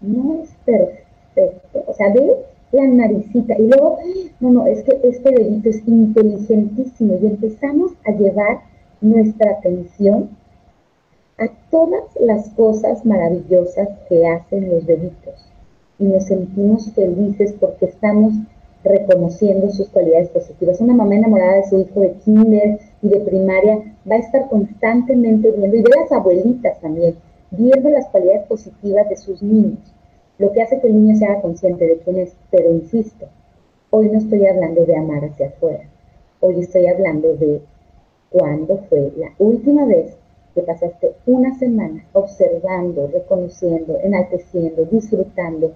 no 0.00 0.44
es 0.44 0.50
perfecto, 0.64 1.82
o 1.88 1.92
sea, 1.92 2.12
ve 2.12 2.36
la 2.74 2.86
naricita. 2.86 3.56
Y 3.58 3.68
luego, 3.68 3.98
no, 4.40 4.50
no, 4.50 4.66
es 4.66 4.82
que 4.82 5.00
este 5.02 5.30
dedito 5.30 5.70
es 5.70 5.86
inteligentísimo 5.86 7.18
y 7.22 7.26
empezamos 7.26 7.92
a 8.04 8.12
llevar 8.12 8.60
nuestra 9.00 9.52
atención 9.52 10.30
a 11.38 11.48
todas 11.70 12.04
las 12.20 12.48
cosas 12.50 13.04
maravillosas 13.04 13.88
que 14.08 14.26
hacen 14.26 14.70
los 14.70 14.86
deditos 14.86 15.34
y 15.98 16.04
nos 16.04 16.24
sentimos 16.24 16.90
felices 16.92 17.54
porque 17.58 17.86
estamos 17.86 18.34
reconociendo 18.82 19.70
sus 19.70 19.88
cualidades 19.88 20.28
positivas. 20.28 20.80
Una 20.80 20.94
mamá 20.94 21.14
enamorada 21.16 21.56
de 21.56 21.68
su 21.68 21.80
hijo 21.80 22.00
de 22.00 22.12
kinder 22.24 22.78
y 23.02 23.08
de 23.08 23.20
primaria 23.20 23.78
va 24.10 24.16
a 24.16 24.18
estar 24.18 24.48
constantemente 24.48 25.50
viendo, 25.50 25.76
y 25.76 25.82
de 25.82 25.90
las 26.00 26.12
abuelitas 26.12 26.80
también, 26.80 27.14
viendo 27.50 27.88
las 27.90 28.06
cualidades 28.08 28.46
positivas 28.46 29.08
de 29.08 29.16
sus 29.16 29.42
niños, 29.42 29.93
lo 30.38 30.52
que 30.52 30.62
hace 30.62 30.80
que 30.80 30.88
el 30.88 30.94
niño 30.94 31.16
se 31.16 31.26
haga 31.26 31.42
consciente 31.42 31.86
de 31.86 31.98
quién 31.98 32.18
es. 32.18 32.34
Pero 32.50 32.72
insisto, 32.72 33.26
hoy 33.90 34.08
no 34.08 34.18
estoy 34.18 34.46
hablando 34.46 34.84
de 34.84 34.96
amar 34.96 35.24
hacia 35.24 35.48
afuera, 35.48 35.84
hoy 36.40 36.60
estoy 36.60 36.86
hablando 36.86 37.34
de 37.36 37.60
cuándo 38.30 38.78
fue 38.88 39.12
la 39.16 39.32
última 39.38 39.84
vez 39.86 40.16
que 40.54 40.62
pasaste 40.62 41.12
una 41.26 41.56
semana 41.58 42.04
observando, 42.12 43.08
reconociendo, 43.08 43.98
enalteciendo, 44.02 44.84
disfrutando 44.84 45.72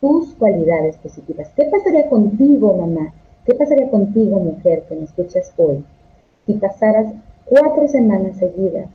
tus 0.00 0.34
cualidades 0.34 0.96
positivas. 0.98 1.50
¿Qué 1.56 1.64
pasaría 1.64 2.08
contigo, 2.08 2.74
mamá? 2.76 3.12
¿Qué 3.44 3.54
pasaría 3.54 3.90
contigo, 3.90 4.38
mujer, 4.38 4.84
que 4.88 4.96
me 4.96 5.04
escuchas 5.04 5.52
hoy, 5.56 5.84
si 6.46 6.54
pasaras 6.54 7.12
cuatro 7.44 7.88
semanas 7.88 8.36
seguidas 8.36 8.88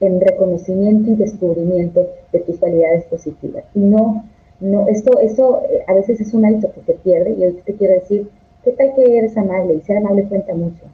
en 0.00 0.20
reconocimiento 0.20 1.10
y 1.10 1.16
descubrimiento 1.16 2.08
de 2.32 2.40
tus 2.40 2.58
cualidades 2.58 3.04
positivas? 3.04 3.64
Y 3.74 3.80
no, 3.80 4.24
no, 4.60 4.88
esto, 4.88 5.18
eso 5.20 5.62
eh, 5.70 5.84
a 5.86 5.94
veces 5.94 6.20
es 6.20 6.34
un 6.34 6.44
hábito 6.44 6.72
que 6.72 6.80
te 6.80 6.94
pierde 6.94 7.30
y 7.30 7.44
hoy 7.44 7.52
te 7.64 7.74
quiero 7.74 7.94
decir, 7.94 8.28
¿qué 8.64 8.72
tal 8.72 8.94
que 8.94 9.18
eres 9.18 9.36
amable? 9.36 9.74
Y 9.74 9.80
ser 9.80 9.98
amable 9.98 10.24
cuenta 10.24 10.54
mucho. 10.54 10.84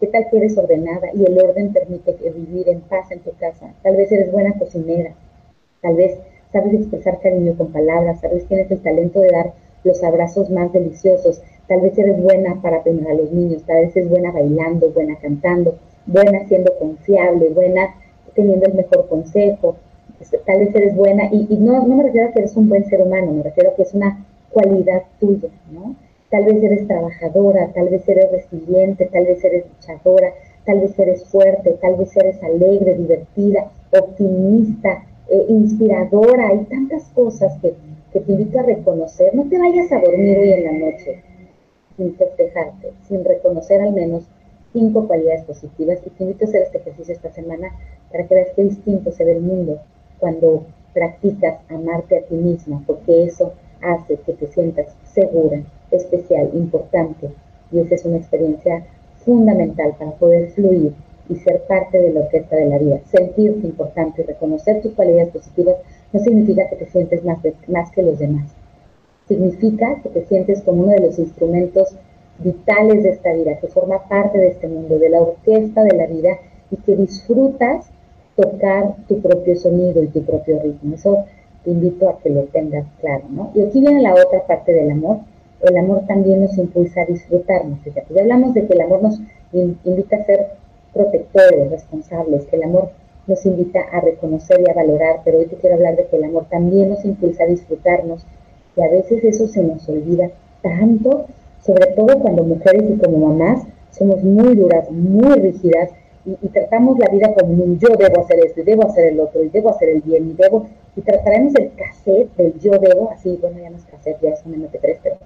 ¿Qué 0.00 0.08
tal 0.08 0.28
que 0.28 0.38
eres 0.38 0.58
ordenada 0.58 1.10
y 1.14 1.24
el 1.24 1.40
orden 1.40 1.72
permite 1.72 2.16
que 2.16 2.30
vivir 2.30 2.68
en 2.68 2.80
paz 2.80 3.12
en 3.12 3.20
tu 3.20 3.30
casa? 3.36 3.72
Tal 3.84 3.94
vez 3.96 4.10
eres 4.10 4.32
buena 4.32 4.52
cocinera, 4.58 5.14
tal 5.80 5.94
vez 5.94 6.18
sabes 6.52 6.74
expresar 6.74 7.20
cariño 7.20 7.56
con 7.56 7.70
palabras, 7.70 8.20
tal 8.20 8.32
vez 8.32 8.44
tienes 8.46 8.68
el 8.72 8.80
talento 8.82 9.20
de 9.20 9.30
dar 9.30 9.52
los 9.84 10.02
abrazos 10.02 10.50
más 10.50 10.72
deliciosos, 10.72 11.40
tal 11.68 11.82
vez 11.82 11.96
eres 11.96 12.20
buena 12.20 12.60
para 12.60 12.82
tener 12.82 13.08
a 13.08 13.14
los 13.14 13.30
niños, 13.30 13.62
tal 13.64 13.82
vez 13.82 13.96
eres 13.96 14.10
buena 14.10 14.32
bailando, 14.32 14.90
buena 14.90 15.16
cantando, 15.20 15.78
buena 16.06 16.48
siendo 16.48 16.76
confiable, 16.78 17.50
buena 17.50 17.94
teniendo 18.34 18.66
el 18.66 18.74
mejor 18.74 19.08
consejo, 19.08 19.76
este, 20.20 20.38
tal 20.38 20.60
vez 20.60 20.74
eres 20.74 20.94
buena, 20.94 21.28
y, 21.32 21.56
no, 21.58 21.86
no 21.86 21.96
me 21.96 22.04
refiero 22.04 22.28
a 22.28 22.32
que 22.32 22.40
eres 22.40 22.56
un 22.56 22.68
buen 22.68 22.84
ser 22.84 23.02
humano, 23.02 23.32
me 23.32 23.42
refiero 23.42 23.70
a 23.70 23.74
que 23.74 23.82
es 23.82 23.94
una 23.94 24.24
cualidad 24.50 25.02
tuya, 25.18 25.48
¿no? 25.70 25.96
Tal 26.30 26.44
vez 26.44 26.62
eres 26.62 26.86
trabajadora, 26.86 27.72
tal 27.74 27.88
vez 27.88 28.08
eres 28.08 28.30
resiliente, 28.30 29.06
tal 29.06 29.26
vez 29.26 29.44
eres 29.44 29.64
luchadora, 29.66 30.32
tal 30.64 30.80
vez 30.80 30.98
eres 30.98 31.24
fuerte, 31.24 31.76
tal 31.80 31.96
vez 31.96 32.16
eres 32.16 32.42
alegre, 32.42 32.94
divertida, 32.94 33.70
optimista, 33.92 35.04
eh, 35.28 35.44
inspiradora, 35.48 36.48
hay 36.48 36.64
tantas 36.64 37.04
cosas 37.14 37.52
que, 37.60 37.74
que 38.12 38.20
te 38.20 38.32
invito 38.32 38.60
a 38.60 38.62
reconocer. 38.62 39.34
No 39.34 39.48
te 39.48 39.58
vayas 39.58 39.90
a 39.92 40.00
dormir 40.00 40.38
hoy 40.38 40.52
en 40.52 40.64
la 40.64 40.72
noche 40.72 41.22
sin 41.96 42.14
festejarte, 42.14 42.92
sin 43.08 43.24
reconocer 43.24 43.80
al 43.80 43.92
menos 43.92 44.24
cinco 44.72 45.06
cualidades 45.06 45.44
positivas. 45.44 45.98
Y 46.04 46.10
te 46.10 46.24
invito 46.24 46.44
a 46.44 46.48
hacer 46.48 46.62
este 46.62 46.78
ejercicio 46.78 47.14
esta 47.14 47.30
semana 47.30 47.68
para 48.10 48.26
que 48.26 48.34
veas 48.34 48.48
qué 48.54 48.64
distinto 48.64 49.12
se 49.12 49.24
ve 49.24 49.32
el 49.32 49.42
mundo 49.42 49.80
cuando 50.18 50.64
practicas 50.94 51.60
amarte 51.68 52.18
a 52.18 52.22
ti 52.22 52.34
misma, 52.34 52.82
porque 52.86 53.24
eso 53.24 53.52
hace 53.80 54.16
que 54.16 54.32
te 54.34 54.46
sientas 54.48 54.94
segura, 55.04 55.62
especial, 55.90 56.50
importante. 56.54 57.30
Y 57.70 57.80
esa 57.80 57.94
es 57.94 58.04
una 58.04 58.18
experiencia 58.18 58.84
fundamental 59.24 59.94
para 59.98 60.12
poder 60.12 60.50
fluir 60.50 60.92
y 61.28 61.36
ser 61.36 61.62
parte 61.62 61.98
de 61.98 62.12
la 62.12 62.20
orquesta 62.20 62.56
de 62.56 62.66
la 62.66 62.78
vida. 62.78 63.00
Sentirte 63.10 63.66
importante 63.66 64.22
y 64.22 64.24
reconocer 64.26 64.82
tus 64.82 64.92
cualidades 64.92 65.32
positivas 65.32 65.76
no 66.12 66.20
significa 66.20 66.68
que 66.68 66.76
te 66.76 66.86
sientes 66.86 67.24
más, 67.24 67.38
más 67.68 67.90
que 67.90 68.02
los 68.02 68.18
demás. 68.18 68.50
Significa 69.28 70.00
que 70.02 70.10
te 70.10 70.26
sientes 70.26 70.62
como 70.62 70.82
uno 70.82 70.92
de 70.92 71.00
los 71.00 71.18
instrumentos 71.18 71.96
vitales 72.42 73.02
de 73.02 73.10
esta 73.10 73.32
vida, 73.32 73.58
que 73.58 73.68
forma 73.68 74.08
parte 74.08 74.38
de 74.38 74.48
este 74.48 74.68
mundo, 74.68 74.98
de 74.98 75.10
la 75.10 75.22
orquesta 75.22 75.82
de 75.82 75.96
la 75.96 76.06
vida 76.06 76.38
y 76.70 76.76
que 76.76 76.96
disfrutas 76.96 77.86
tocar 78.36 78.96
tu 79.08 79.20
propio 79.20 79.56
sonido 79.56 80.02
y 80.02 80.08
tu 80.08 80.22
propio 80.22 80.60
ritmo. 80.62 80.94
Eso 80.94 81.24
te 81.64 81.70
invito 81.70 82.08
a 82.08 82.18
que 82.18 82.30
lo 82.30 82.42
tengas 82.44 82.86
claro, 83.00 83.24
¿no? 83.30 83.52
Y 83.54 83.62
aquí 83.62 83.80
viene 83.80 84.02
la 84.02 84.14
otra 84.14 84.46
parte 84.46 84.72
del 84.72 84.90
amor. 84.90 85.18
El 85.60 85.76
amor 85.76 86.02
también 86.06 86.40
nos 86.40 86.56
impulsa 86.58 87.02
a 87.02 87.06
disfrutarnos. 87.06 87.78
Fíjate, 87.80 88.12
ya 88.14 88.22
hablamos 88.22 88.54
de 88.54 88.66
que 88.66 88.72
el 88.72 88.80
amor 88.80 89.02
nos 89.02 89.20
invita 89.52 90.16
a 90.16 90.24
ser 90.24 90.46
protectores, 90.92 91.70
responsables, 91.70 92.46
que 92.46 92.56
el 92.56 92.64
amor 92.64 92.90
nos 93.26 93.46
invita 93.46 93.80
a 93.92 94.00
reconocer 94.00 94.60
y 94.60 94.70
a 94.70 94.74
valorar, 94.74 95.20
pero 95.24 95.38
hoy 95.38 95.46
te 95.46 95.56
quiero 95.56 95.76
hablar 95.76 95.96
de 95.96 96.06
que 96.06 96.16
el 96.16 96.24
amor 96.24 96.46
también 96.50 96.88
nos 96.88 97.04
impulsa 97.04 97.44
a 97.44 97.46
disfrutarnos 97.46 98.26
y 98.76 98.82
a 98.82 98.90
veces 98.90 99.22
eso 99.22 99.46
se 99.46 99.62
nos 99.62 99.88
olvida 99.88 100.30
tanto, 100.62 101.26
sobre 101.64 101.86
todo 101.94 102.18
cuando 102.18 102.44
mujeres 102.44 102.84
y 102.88 102.98
como 102.98 103.28
mamás 103.28 103.64
somos 103.90 104.22
muy 104.22 104.54
duras, 104.54 104.90
muy 104.90 105.34
rígidas 105.34 105.90
y, 106.24 106.48
tratamos 106.48 106.98
la 106.98 107.08
vida 107.08 107.34
como 107.34 107.64
un 107.64 107.78
yo 107.78 107.88
debo 107.96 108.20
hacer 108.20 108.38
esto 108.44 108.60
y 108.60 108.64
debo 108.64 108.86
hacer 108.86 109.12
el 109.12 109.20
otro 109.20 109.42
y 109.42 109.48
debo 109.48 109.70
hacer 109.70 109.88
el 109.88 110.02
bien 110.02 110.30
y 110.30 110.34
debo 110.34 110.66
y 110.96 111.00
trataremos 111.00 111.54
el 111.56 111.72
cassette 111.74 112.34
del 112.36 112.58
yo 112.60 112.72
debo, 112.72 113.10
así, 113.10 113.38
bueno, 113.40 113.58
ya 113.60 113.70
no 113.70 113.76
es 113.76 113.84
cassette, 113.84 114.20
ya 114.20 114.30
es 114.30 114.42
un 114.44 114.54
MP3, 114.54 114.98
pero 115.02 115.16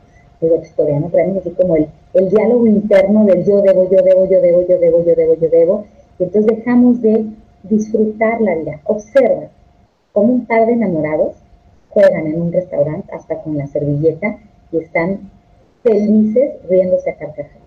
digo 0.41 0.57
historia, 0.63 1.01
¿no? 1.01 1.09
Traemos 1.09 1.39
así 1.39 1.51
como 1.51 1.77
el, 1.77 1.89
el 2.15 2.29
diálogo 2.31 2.67
interno 2.67 3.25
del 3.25 3.45
yo 3.45 3.61
debo, 3.63 3.91
yo 3.91 4.03
debo, 4.03 4.27
yo 4.27 4.41
debo, 4.41 4.67
yo 4.67 4.79
debo, 4.79 5.05
yo 5.05 5.15
debo, 5.15 5.35
yo 5.35 5.49
debo, 5.49 5.85
y 6.19 6.25
entonces 6.25 6.57
dejamos 6.57 7.03
de 7.03 7.27
disfrutar 7.65 8.41
la 8.41 8.55
vida. 8.55 8.81
Observa 8.85 9.49
cómo 10.13 10.33
un 10.33 10.47
par 10.47 10.67
de 10.67 10.73
enamorados 10.73 11.35
juegan 11.91 12.27
en 12.27 12.41
un 12.41 12.53
restaurante 12.53 13.13
hasta 13.13 13.43
con 13.43 13.57
la 13.59 13.67
servilleta 13.67 14.39
y 14.71 14.79
están 14.79 15.31
felices 15.87 16.51
riéndose 16.69 17.11
a 17.11 17.17
carcajadas. 17.17 17.63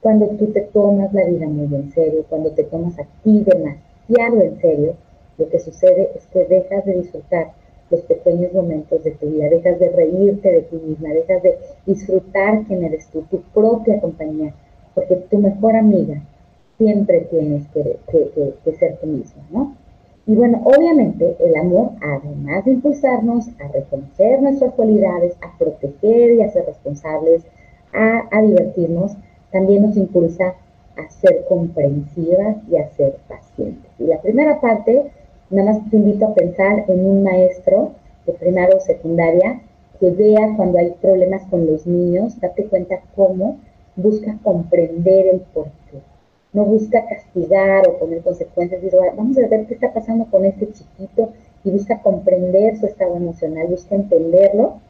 Cuando 0.00 0.26
tú 0.28 0.46
te 0.52 0.60
tomas 0.60 1.12
la 1.14 1.24
vida 1.24 1.46
muy 1.46 1.74
en 1.74 1.90
serio, 1.92 2.24
cuando 2.28 2.50
te 2.50 2.64
tomas 2.64 2.98
a 2.98 3.06
ti 3.24 3.44
demasiado 3.44 4.42
en 4.42 4.60
serio, 4.60 4.94
lo 5.38 5.48
que 5.48 5.58
sucede 5.58 6.10
es 6.14 6.26
que 6.26 6.44
dejas 6.44 6.84
de 6.84 6.94
disfrutar 6.94 7.52
los 7.90 8.02
pequeños 8.02 8.52
momentos 8.52 9.02
de 9.02 9.12
tu 9.12 9.26
vida, 9.30 9.48
dejas 9.48 9.78
de 9.80 9.88
reírte 9.88 10.52
de 10.52 10.62
ti 10.62 10.76
misma, 10.76 11.08
dejas 11.08 11.42
de 11.42 11.58
disfrutar 11.86 12.64
quién 12.66 12.84
eres 12.84 13.08
tú, 13.08 13.22
tu 13.30 13.40
propia 13.54 14.00
compañía, 14.00 14.52
porque 14.94 15.16
tu 15.16 15.38
mejor 15.38 15.74
amiga 15.74 16.20
siempre 16.76 17.22
tienes 17.30 17.66
que, 17.68 18.74
ser 18.78 18.98
tú 18.98 19.06
misma, 19.06 19.42
¿no? 19.50 19.74
Y 20.28 20.34
bueno, 20.36 20.62
obviamente 20.64 21.36
el 21.40 21.56
amor, 21.56 21.90
además 22.00 22.64
de 22.64 22.72
impulsarnos 22.72 23.48
a 23.58 23.68
reconocer 23.72 24.40
nuestras 24.40 24.74
cualidades, 24.74 25.36
a 25.40 25.58
proteger 25.58 26.34
y 26.34 26.42
a 26.42 26.52
ser 26.52 26.66
responsables, 26.66 27.42
a, 27.92 28.42
divertirnos, 28.42 29.16
también 29.50 29.82
nos 29.82 29.96
impulsa 29.96 30.54
a 30.96 31.10
ser 31.10 31.44
comprensivas 31.48 32.58
y 32.70 32.76
a 32.76 32.88
ser 32.90 33.16
pacientes. 33.26 33.90
Y 33.98 34.04
la 34.04 34.20
primera 34.20 34.60
parte 34.60 35.10
Nada 35.50 35.72
más 35.72 35.90
te 35.90 35.96
invito 35.96 36.26
a 36.26 36.34
pensar 36.34 36.84
en 36.88 37.06
un 37.06 37.22
maestro 37.22 37.92
de 38.26 38.34
primaria 38.34 38.76
o 38.76 38.80
secundaria 38.80 39.62
que 39.98 40.10
vea 40.10 40.52
cuando 40.56 40.76
hay 40.78 40.90
problemas 41.00 41.42
con 41.48 41.64
los 41.64 41.86
niños, 41.86 42.38
date 42.38 42.66
cuenta 42.66 43.00
cómo 43.16 43.56
busca 43.96 44.36
comprender 44.42 45.26
el 45.26 45.40
porqué. 45.40 46.02
No 46.52 46.64
busca 46.64 47.04
castigar 47.06 47.86
o 47.86 47.98
poner 47.98 48.22
consecuencias, 48.22 48.82
dice, 48.82 48.96
vamos 49.16 49.36
a 49.38 49.46
ver 49.46 49.66
qué 49.66 49.74
está 49.74 49.92
pasando 49.92 50.26
con 50.30 50.44
este 50.44 50.72
chiquito 50.72 51.30
y 51.64 51.70
busca 51.70 52.00
comprender 52.00 52.78
su 52.78 52.86
estado 52.86 53.16
emocional, 53.16 53.66
busca 53.68 53.94
entenderlo. 53.94 54.80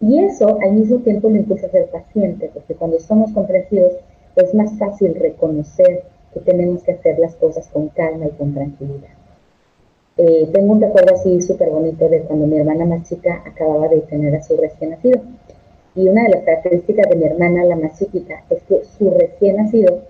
Y 0.00 0.20
eso 0.20 0.58
al 0.60 0.72
mismo 0.72 0.98
tiempo 0.98 1.28
lo 1.28 1.36
impulsa 1.36 1.66
a 1.66 1.70
ser 1.70 1.86
paciente, 1.86 2.50
porque 2.52 2.74
cuando 2.74 3.00
somos 3.00 3.32
comprensivos 3.32 3.92
es 4.36 4.54
más 4.54 4.78
fácil 4.78 5.14
reconocer 5.14 6.04
que 6.32 6.40
tenemos 6.40 6.82
que 6.82 6.92
hacer 6.92 7.18
las 7.18 7.34
cosas 7.36 7.68
con 7.68 7.88
calma 7.88 8.26
y 8.26 8.30
con 8.30 8.54
tranquilidad. 8.54 9.08
Eh, 10.16 10.48
tengo 10.52 10.72
un 10.72 10.80
recuerdo 10.80 11.14
así 11.14 11.40
súper 11.40 11.70
bonito 11.70 12.08
de 12.08 12.22
cuando 12.22 12.46
mi 12.46 12.58
hermana 12.58 12.84
más 12.84 13.08
chica 13.08 13.42
acababa 13.46 13.88
de 13.88 14.00
tener 14.00 14.34
a 14.34 14.42
su 14.42 14.56
recién 14.56 14.90
nacido. 14.90 15.20
Y 15.94 16.08
una 16.08 16.24
de 16.24 16.30
las 16.30 16.42
características 16.42 17.08
de 17.08 17.16
mi 17.16 17.24
hermana, 17.24 17.64
la 17.64 17.76
más 17.76 17.98
chiquita, 17.98 18.42
es 18.50 18.62
que 18.64 18.82
su 18.84 19.10
recién 19.10 19.56
nacido, 19.56 20.02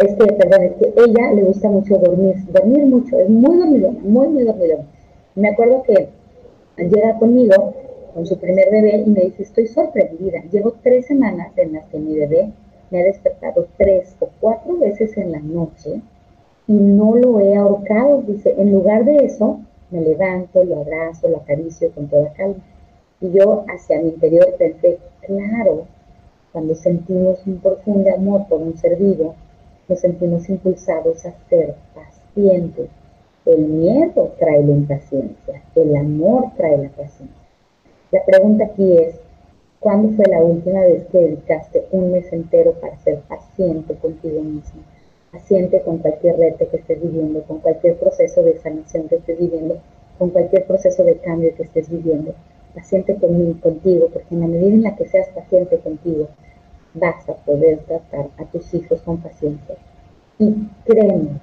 es 0.00 0.14
que, 0.14 0.32
perdón, 0.32 0.62
es 0.62 0.72
que 0.72 0.92
ella 0.96 1.32
le 1.32 1.42
gusta 1.42 1.68
mucho 1.68 1.96
dormir, 1.98 2.34
dormir 2.52 2.86
mucho, 2.86 3.18
es 3.18 3.28
muy 3.28 3.56
dormilona, 3.56 4.00
muy, 4.02 4.28
muy 4.28 4.44
dormilona. 4.44 4.84
Me 5.34 5.48
acuerdo 5.50 5.82
que 5.82 6.08
llega 6.76 7.18
conmigo 7.18 7.74
con 8.14 8.26
su 8.26 8.38
primer 8.38 8.70
bebé 8.70 9.04
y 9.06 9.10
me 9.10 9.20
dice, 9.20 9.42
estoy 9.42 9.66
sorprendida, 9.66 10.42
llevo 10.50 10.74
tres 10.82 11.06
semanas 11.06 11.52
en 11.56 11.74
las 11.74 11.86
que 11.86 11.98
mi 11.98 12.16
bebé 12.16 12.50
me 12.90 13.00
ha 13.00 13.04
despertado 13.04 13.66
tres 13.76 14.16
o 14.20 14.28
cuatro 14.40 14.76
veces 14.78 15.16
en 15.16 15.32
la 15.32 15.40
noche 15.40 16.00
y 16.66 16.72
no 16.72 17.14
lo 17.16 17.40
he 17.40 17.56
ahorcado. 17.56 18.22
Dice, 18.22 18.54
en 18.58 18.72
lugar 18.72 19.04
de 19.04 19.16
eso, 19.24 19.60
me 19.90 20.00
levanto, 20.00 20.64
lo 20.64 20.80
abrazo, 20.80 21.28
lo 21.28 21.38
acaricio 21.38 21.90
con 21.92 22.08
toda 22.08 22.32
calma. 22.32 22.56
Y 23.20 23.30
yo 23.32 23.64
hacia 23.68 24.00
mi 24.00 24.10
interior 24.10 24.54
pensé, 24.58 24.98
claro, 25.20 25.86
cuando 26.52 26.74
sentimos 26.74 27.46
un 27.46 27.58
profundo 27.58 28.12
amor 28.14 28.46
por 28.48 28.60
un 28.60 28.76
ser 28.76 28.96
vivo, 28.96 29.34
nos 29.88 30.00
sentimos 30.00 30.48
impulsados 30.48 31.24
a 31.26 31.34
ser 31.48 31.74
pacientes. 31.94 32.88
El 33.44 33.58
miedo 33.66 34.34
trae 34.38 34.62
la 34.64 34.72
impaciencia, 34.72 35.62
el 35.74 35.94
amor 35.96 36.50
trae 36.56 36.78
la 36.78 36.88
paciencia. 36.88 37.46
La 38.10 38.24
pregunta 38.24 38.64
aquí 38.64 38.96
es, 38.98 39.14
¿cuándo 39.78 40.16
fue 40.16 40.26
la 40.26 40.42
última 40.42 40.80
vez 40.80 41.06
que 41.06 41.18
dedicaste 41.18 41.86
un 41.92 42.12
mes 42.12 42.32
entero 42.32 42.72
para 42.74 42.98
ser 42.98 43.20
paciente 43.20 43.94
contigo 43.94 44.42
mismo? 44.42 44.82
Paciente 45.30 45.82
con 45.82 45.98
cualquier 45.98 46.38
reto 46.38 46.68
que 46.70 46.78
estés 46.78 47.00
viviendo, 47.00 47.42
con 47.42 47.58
cualquier 47.58 47.96
proceso 47.96 48.42
de 48.42 48.58
sanación 48.58 49.08
que 49.08 49.16
estés 49.16 49.38
viviendo, 49.38 49.78
con 50.18 50.30
cualquier 50.30 50.64
proceso 50.66 51.04
de 51.04 51.18
cambio 51.18 51.54
que 51.54 51.62
estés 51.64 51.88
viviendo 51.88 52.34
paciente 52.76 53.16
contigo, 53.62 54.08
porque 54.12 54.34
en 54.34 54.40
la 54.40 54.46
medida 54.46 54.74
en 54.74 54.82
la 54.82 54.96
que 54.96 55.08
seas 55.08 55.28
paciente 55.30 55.78
contigo, 55.78 56.28
vas 56.96 57.28
a 57.28 57.34
poder 57.34 57.78
tratar 57.80 58.28
a 58.38 58.44
tus 58.46 58.72
hijos 58.74 59.00
con 59.02 59.18
paciencia. 59.18 59.76
Y 60.38 60.54
créeme 60.84 61.40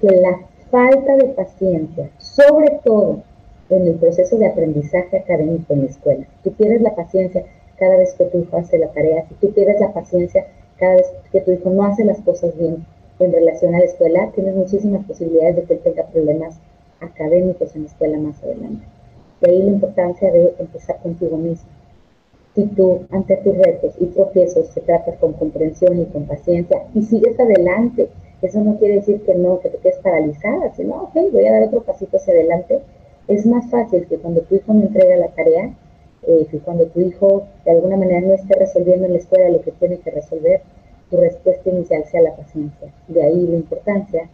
que 0.00 0.10
la 0.16 0.40
falta 0.70 1.16
de 1.16 1.28
paciencia, 1.28 2.10
sobre 2.18 2.80
todo 2.84 3.22
en 3.70 3.86
el 3.86 3.94
proceso 3.94 4.36
de 4.36 4.46
aprendizaje 4.46 5.18
académico 5.18 5.72
en 5.72 5.82
la 5.82 5.90
escuela, 5.90 6.26
tú 6.42 6.52
pierdes 6.52 6.82
la 6.82 6.94
paciencia 6.94 7.44
cada 7.78 7.96
vez 7.96 8.14
que 8.14 8.24
tu 8.24 8.40
hijo 8.40 8.56
hace 8.56 8.78
la 8.78 8.88
tarea, 8.88 9.26
si 9.28 9.34
tú 9.34 9.52
pierdes 9.52 9.80
la 9.80 9.92
paciencia 9.92 10.46
cada 10.78 10.96
vez 10.96 11.06
que 11.30 11.40
tu 11.40 11.52
hijo 11.52 11.70
no 11.70 11.84
hace 11.84 12.04
las 12.04 12.20
cosas 12.20 12.56
bien 12.58 12.84
en 13.18 13.32
relación 13.32 13.74
a 13.74 13.78
la 13.78 13.84
escuela, 13.84 14.30
tienes 14.34 14.54
muchísimas 14.54 15.04
posibilidades 15.06 15.56
de 15.56 15.62
que 15.64 15.74
él 15.74 15.80
tenga 15.80 16.04
problemas 16.04 16.58
académicos 17.00 17.74
en 17.74 17.82
la 17.82 17.88
escuela 17.88 18.18
más 18.18 18.42
adelante. 18.42 18.84
De 19.40 19.50
ahí 19.50 19.62
la 19.62 19.70
importancia 19.70 20.32
de 20.32 20.54
empezar 20.58 21.00
contigo 21.02 21.36
mismo. 21.36 21.68
Si 22.54 22.66
tú, 22.66 23.04
ante 23.10 23.36
tus 23.38 23.56
retos 23.56 23.94
y 23.98 24.06
tropiezos, 24.06 24.70
te 24.70 24.80
tratas 24.80 25.16
con 25.18 25.32
comprensión 25.32 26.00
y 26.00 26.06
con 26.06 26.24
paciencia 26.26 26.84
y 26.94 27.02
sigues 27.02 27.38
adelante, 27.38 28.08
eso 28.42 28.60
no 28.62 28.78
quiere 28.78 28.96
decir 28.96 29.22
que 29.22 29.34
no, 29.34 29.58
que 29.60 29.70
te 29.70 29.78
quedes 29.78 29.98
paralizada, 29.98 30.72
sino, 30.74 31.04
ok, 31.04 31.32
voy 31.32 31.46
a 31.46 31.52
dar 31.52 31.62
otro 31.64 31.82
pasito 31.82 32.16
hacia 32.16 32.34
adelante. 32.34 32.80
Es 33.26 33.44
más 33.46 33.68
fácil 33.70 34.06
que 34.06 34.18
cuando 34.18 34.42
tu 34.42 34.54
hijo 34.54 34.72
me 34.72 34.84
entrega 34.84 35.16
la 35.16 35.28
tarea, 35.28 35.74
eh, 36.26 36.46
que 36.50 36.58
cuando 36.58 36.86
tu 36.86 37.00
hijo 37.00 37.44
de 37.64 37.72
alguna 37.72 37.96
manera 37.96 38.20
no 38.20 38.34
esté 38.34 38.54
resolviendo 38.54 39.06
en 39.06 39.12
la 39.12 39.18
escuela 39.18 39.48
lo 39.48 39.60
que 39.62 39.72
tiene 39.72 39.98
que 39.98 40.10
resolver, 40.10 40.62
tu 41.10 41.16
respuesta 41.16 41.70
inicial 41.70 42.04
sea 42.04 42.22
la 42.22 42.36
paciencia. 42.36 42.92
De 43.08 43.22
ahí 43.22 43.46
la 43.46 43.56
importancia 43.56 44.28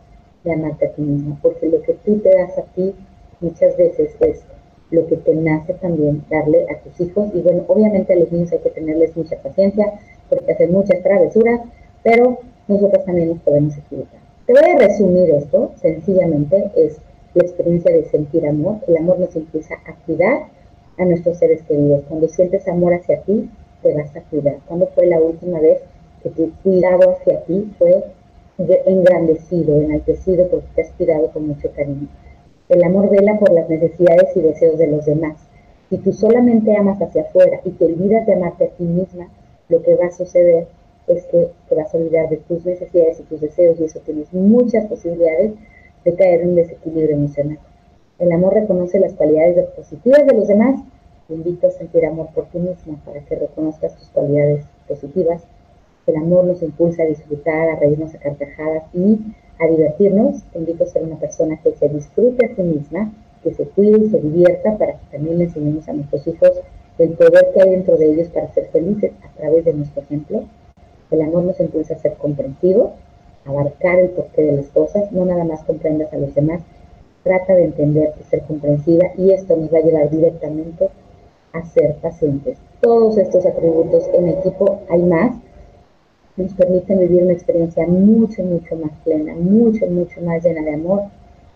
de 0.45 0.53
amarte 0.53 0.87
a 0.87 0.93
ti 0.93 1.03
mismo, 1.03 1.39
porque 1.43 1.69
lo 1.69 1.81
que 1.83 1.95
tú 1.95 2.19
te 2.19 2.31
das 2.31 2.57
a 2.59 2.63
ti 2.75 2.95
muchas 3.41 3.77
veces 3.77 4.11
es 4.21 4.45
lo 4.91 5.07
que 5.07 5.17
te 5.17 5.35
nace 5.35 5.75
también 5.75 6.25
darle 6.31 6.67
a 6.71 6.79
tus 6.81 7.01
hijos. 7.01 7.31
Y 7.35 7.41
bueno, 7.41 7.65
obviamente 7.69 8.13
a 8.13 8.17
los 8.17 8.31
niños 8.33 8.53
hay 8.53 8.59
que 8.59 8.71
tenerles 8.71 9.17
mucha 9.17 9.37
paciencia 9.37 10.01
porque 10.29 10.53
hacen 10.53 10.73
muchas 10.73 11.03
travesuras, 11.03 11.61
pero 12.03 12.39
nosotros 12.69 13.05
también 13.05 13.31
nos 13.31 13.39
podemos 13.41 13.77
equivocar. 13.77 14.21
Te 14.47 14.53
voy 14.53 14.71
a 14.71 14.79
resumir 14.79 15.31
esto, 15.31 15.73
sencillamente 15.77 16.71
es 16.77 16.99
la 17.35 17.43
experiencia 17.45 17.93
de 17.93 18.05
sentir 18.07 18.47
amor. 18.47 18.79
El 18.89 18.97
amor 18.97 19.19
nos 19.21 19.35
impulsa 19.37 19.75
a 19.87 19.95
cuidar 20.07 20.49
a 20.99 21.05
nuestros 21.05 21.39
seres 21.39 21.63
queridos. 21.63 22.03
Cuando 22.09 22.29
sientes 22.29 22.67
amor 22.69 22.95
hacia 22.95 23.23
ti, 23.23 23.49
te 23.83 23.95
vas 23.95 24.15
a 24.17 24.23
cuidar. 24.23 24.57
¿Cuándo 24.67 24.89
fue 24.89 25.07
la 25.07 25.21
última 25.21 25.61
vez 25.61 25.81
que 26.23 26.31
tu 26.31 26.51
cuidado 26.63 27.13
hacia 27.13 27.45
ti 27.45 27.73
fue 27.79 28.05
engrandecido, 28.59 29.81
enaltecido 29.81 30.49
porque 30.49 30.67
te 30.75 30.83
has 30.83 30.91
cuidado 30.91 31.31
con 31.33 31.47
mucho 31.47 31.71
cariño? 31.73 32.09
El 32.71 32.85
amor 32.85 33.11
vela 33.11 33.37
por 33.37 33.51
las 33.51 33.69
necesidades 33.69 34.37
y 34.37 34.43
deseos 34.43 34.79
de 34.79 34.87
los 34.87 35.05
demás. 35.05 35.37
Si 35.89 35.99
tú 35.99 36.13
solamente 36.13 36.77
amas 36.77 37.03
hacia 37.03 37.23
afuera 37.23 37.61
y 37.65 37.71
te 37.71 37.85
olvidas 37.85 38.25
de 38.27 38.35
amarte 38.35 38.67
a 38.67 38.69
ti 38.69 38.85
misma, 38.85 39.29
lo 39.69 39.83
que 39.83 39.97
va 39.97 40.07
a 40.07 40.13
suceder 40.13 40.69
es 41.09 41.25
que 41.25 41.51
te 41.69 41.75
vas 41.75 41.93
a 41.93 41.99
olvidar 41.99 42.29
de 42.29 42.37
tus 42.37 42.65
necesidades 42.65 43.19
y 43.19 43.25
tus 43.25 43.41
deseos 43.41 43.81
y 43.81 43.87
eso 43.87 43.99
tienes 44.07 44.33
muchas 44.33 44.87
posibilidades 44.87 45.55
de 46.05 46.15
caer 46.15 46.43
en 46.43 46.51
un 46.51 46.55
desequilibrio 46.55 47.17
emocional. 47.17 47.59
El 48.21 48.31
amor 48.31 48.55
reconoce 48.55 49.01
las 49.01 49.15
cualidades 49.15 49.67
positivas 49.71 50.25
de 50.25 50.35
los 50.35 50.47
demás. 50.47 50.81
Te 51.27 51.35
invito 51.35 51.67
a 51.67 51.73
sentir 51.73 52.07
amor 52.07 52.29
por 52.33 52.45
ti 52.51 52.61
misma 52.61 53.03
para 53.05 53.19
que 53.19 53.35
reconozcas 53.35 53.97
tus 53.97 54.11
cualidades 54.11 54.65
positivas. 54.87 55.43
El 56.07 56.15
amor 56.15 56.45
nos 56.45 56.63
impulsa 56.63 57.03
a 57.03 57.07
disfrutar, 57.07 57.69
a 57.69 57.81
reírnos 57.81 58.15
a 58.15 58.19
carcajadas 58.19 58.85
y 58.95 59.19
a 59.61 59.67
divertirnos. 59.67 60.43
Te 60.53 60.59
invito 60.59 60.85
a 60.85 60.89
ser 60.89 61.03
una 61.03 61.17
persona 61.17 61.61
que 61.63 61.73
se 61.73 61.89
disfrute 61.89 62.47
a 62.47 62.55
sí 62.55 62.63
misma, 62.63 63.13
que 63.43 63.55
se 63.55 63.65
cuide 63.65 64.05
y 64.05 64.11
se 64.11 64.21
divierta 64.21 64.77
para 64.77 64.93
que 64.93 65.17
también 65.17 65.39
le 65.39 65.45
enseñemos 65.45 65.89
a 65.89 65.93
nuestros 65.93 66.27
hijos 66.27 66.53
el 66.99 67.11
poder 67.11 67.51
que 67.55 67.63
hay 67.63 67.71
dentro 67.71 67.97
de 67.97 68.13
ellos 68.13 68.29
para 68.29 68.53
ser 68.53 68.67
felices 68.67 69.13
a 69.23 69.29
través 69.39 69.65
de 69.65 69.73
nuestro 69.73 70.03
ejemplo. 70.03 70.45
El 71.11 71.23
amor 71.23 71.45
nos 71.45 71.59
impulsa 71.59 71.95
a 71.95 71.99
ser 71.99 72.15
comprensivos, 72.15 72.91
abarcar 73.47 73.99
el 73.99 74.11
porqué 74.11 74.43
de 74.43 74.53
las 74.53 74.67
cosas, 74.67 75.11
no 75.11 75.25
nada 75.25 75.45
más 75.45 75.65
comprendas 75.65 76.13
a 76.13 76.19
los 76.19 76.35
demás, 76.35 76.61
trata 77.23 77.55
de 77.55 77.65
entender 77.65 78.13
y 78.21 78.25
ser 78.25 78.43
comprensiva 78.43 79.07
y 79.17 79.33
esto 79.33 79.57
nos 79.57 79.73
va 79.73 79.79
a 79.79 79.83
llevar 79.83 80.11
directamente 80.11 80.89
a 81.53 81.65
ser 81.65 81.95
pacientes. 81.97 82.59
Todos 82.81 83.19
estos 83.19 83.45
atributos 83.47 84.09
en 84.13 84.29
equipo 84.29 84.81
hay 84.89 85.03
más, 85.03 85.37
nos 86.37 86.55
permiten 86.55 86.99
vivir 86.99 87.23
una 87.23 87.33
experiencia 87.33 87.87
mucho, 87.87 88.43
mucho 88.43 88.77
más 88.77 88.93
plena, 89.05 89.35
mucho, 89.35 89.87
mucho 89.87 90.21
más 90.23 90.43
llena 90.45 90.63
de 90.63 90.75
amor. 90.75 91.03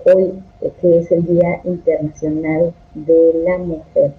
Hoy, 0.04 0.42
eh, 0.60 0.72
que 0.80 0.98
es 0.98 1.10
el 1.12 1.24
Día 1.26 1.60
Internacional 1.64 2.74
de 2.94 3.42
la 3.44 3.58
Mujer, 3.58 4.12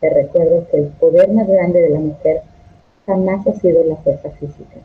te 0.00 0.10
recuerdo 0.10 0.66
que 0.70 0.78
el 0.78 0.86
poder 0.88 1.32
más 1.32 1.48
grande 1.48 1.80
de 1.80 1.90
la 1.90 2.00
mujer 2.00 2.42
jamás 3.06 3.46
ha 3.46 3.54
sido 3.54 3.84
la 3.84 3.96
fuerza 3.96 4.30
física. 4.32 4.76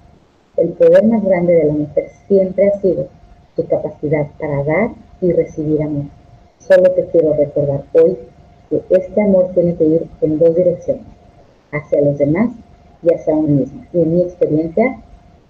El 0.56 0.70
poder 0.70 1.04
más 1.06 1.24
grande 1.24 1.54
de 1.54 1.66
la 1.66 1.74
mujer 1.74 2.10
siempre 2.28 2.70
ha 2.70 2.80
sido 2.80 3.08
su 3.56 3.66
capacidad 3.68 4.28
para 4.40 4.64
dar 4.64 4.90
y 5.22 5.32
recibir 5.32 5.82
amor. 5.82 6.06
Solo 6.60 6.92
te 6.92 7.06
quiero 7.08 7.34
recordar 7.34 7.84
hoy 7.94 8.18
que 8.70 8.82
este 8.90 9.22
amor 9.22 9.50
tiene 9.54 9.76
que 9.76 9.84
ir 9.84 10.08
en 10.22 10.38
dos 10.38 10.56
direcciones, 10.56 11.04
hacia 11.72 12.02
los 12.02 12.18
demás 12.18 12.52
y 13.04 13.14
hacia 13.14 13.34
uno 13.34 13.48
mismo. 13.48 13.84
Y 13.94 14.02
en 14.02 14.14
mi 14.14 14.22
experiencia, 14.22 15.02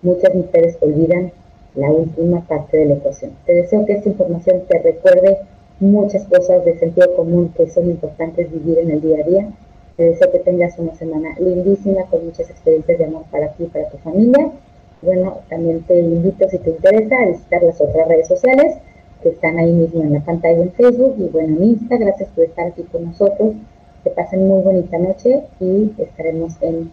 muchas 0.02 0.34
mujeres 0.34 0.78
olvidan 0.82 1.32
la 1.76 1.92
última 1.92 2.42
parte 2.48 2.78
de 2.78 2.86
la 2.86 2.94
ecuación. 2.96 3.32
Te 3.46 3.54
deseo 3.54 3.86
que 3.86 3.94
esta 3.94 4.10
información 4.10 4.64
te 4.68 4.80
recuerde 4.80 5.38
muchas 5.80 6.26
cosas 6.26 6.66
de 6.66 6.78
sentido 6.78 7.16
común 7.16 7.54
que 7.56 7.70
son 7.70 7.90
importantes 7.90 8.52
vivir 8.52 8.80
en 8.80 8.92
el 8.92 9.02
día 9.02 9.20
a 9.24 9.28
día. 9.28 9.50
Te 9.98 10.04
deseo 10.04 10.32
que 10.32 10.40
tengas 10.40 10.78
una 10.78 10.96
semana 10.96 11.36
lindísima 11.40 12.04
con 12.06 12.26
muchas 12.26 12.50
experiencias 12.50 12.98
de 12.98 13.06
amor 13.06 13.24
para 13.32 13.54
ti 13.54 13.64
y 13.64 13.68
para 13.68 13.90
tu 13.90 13.98
familia. 13.98 14.52
Bueno, 15.02 15.40
también 15.50 15.82
te 15.84 16.00
invito, 16.00 16.50
si 16.50 16.58
te 16.58 16.72
interesa, 16.72 17.16
a 17.18 17.28
visitar 17.28 17.64
las 17.64 17.80
otras 17.80 18.08
redes 18.08 18.28
sociales 18.28 18.78
que 19.22 19.30
están 19.30 19.58
ahí 19.60 19.72
mismo 19.72 20.02
en 20.02 20.14
la 20.14 20.22
pantalla 20.22 20.62
en 20.62 20.72
Facebook 20.72 21.16
y 21.18 21.28
bueno, 21.28 21.58
en 21.58 21.64
Insta. 21.64 21.98
Gracias 21.98 22.30
por 22.30 22.46
estar 22.46 22.68
aquí 22.68 22.84
con 22.84 23.06
nosotros. 23.06 23.54
Que 24.04 24.12
pasen 24.12 24.48
muy 24.48 24.62
bonita 24.62 24.98
noche 24.98 25.44
y 25.60 25.92
estaremos 25.98 26.54
en 26.62 26.90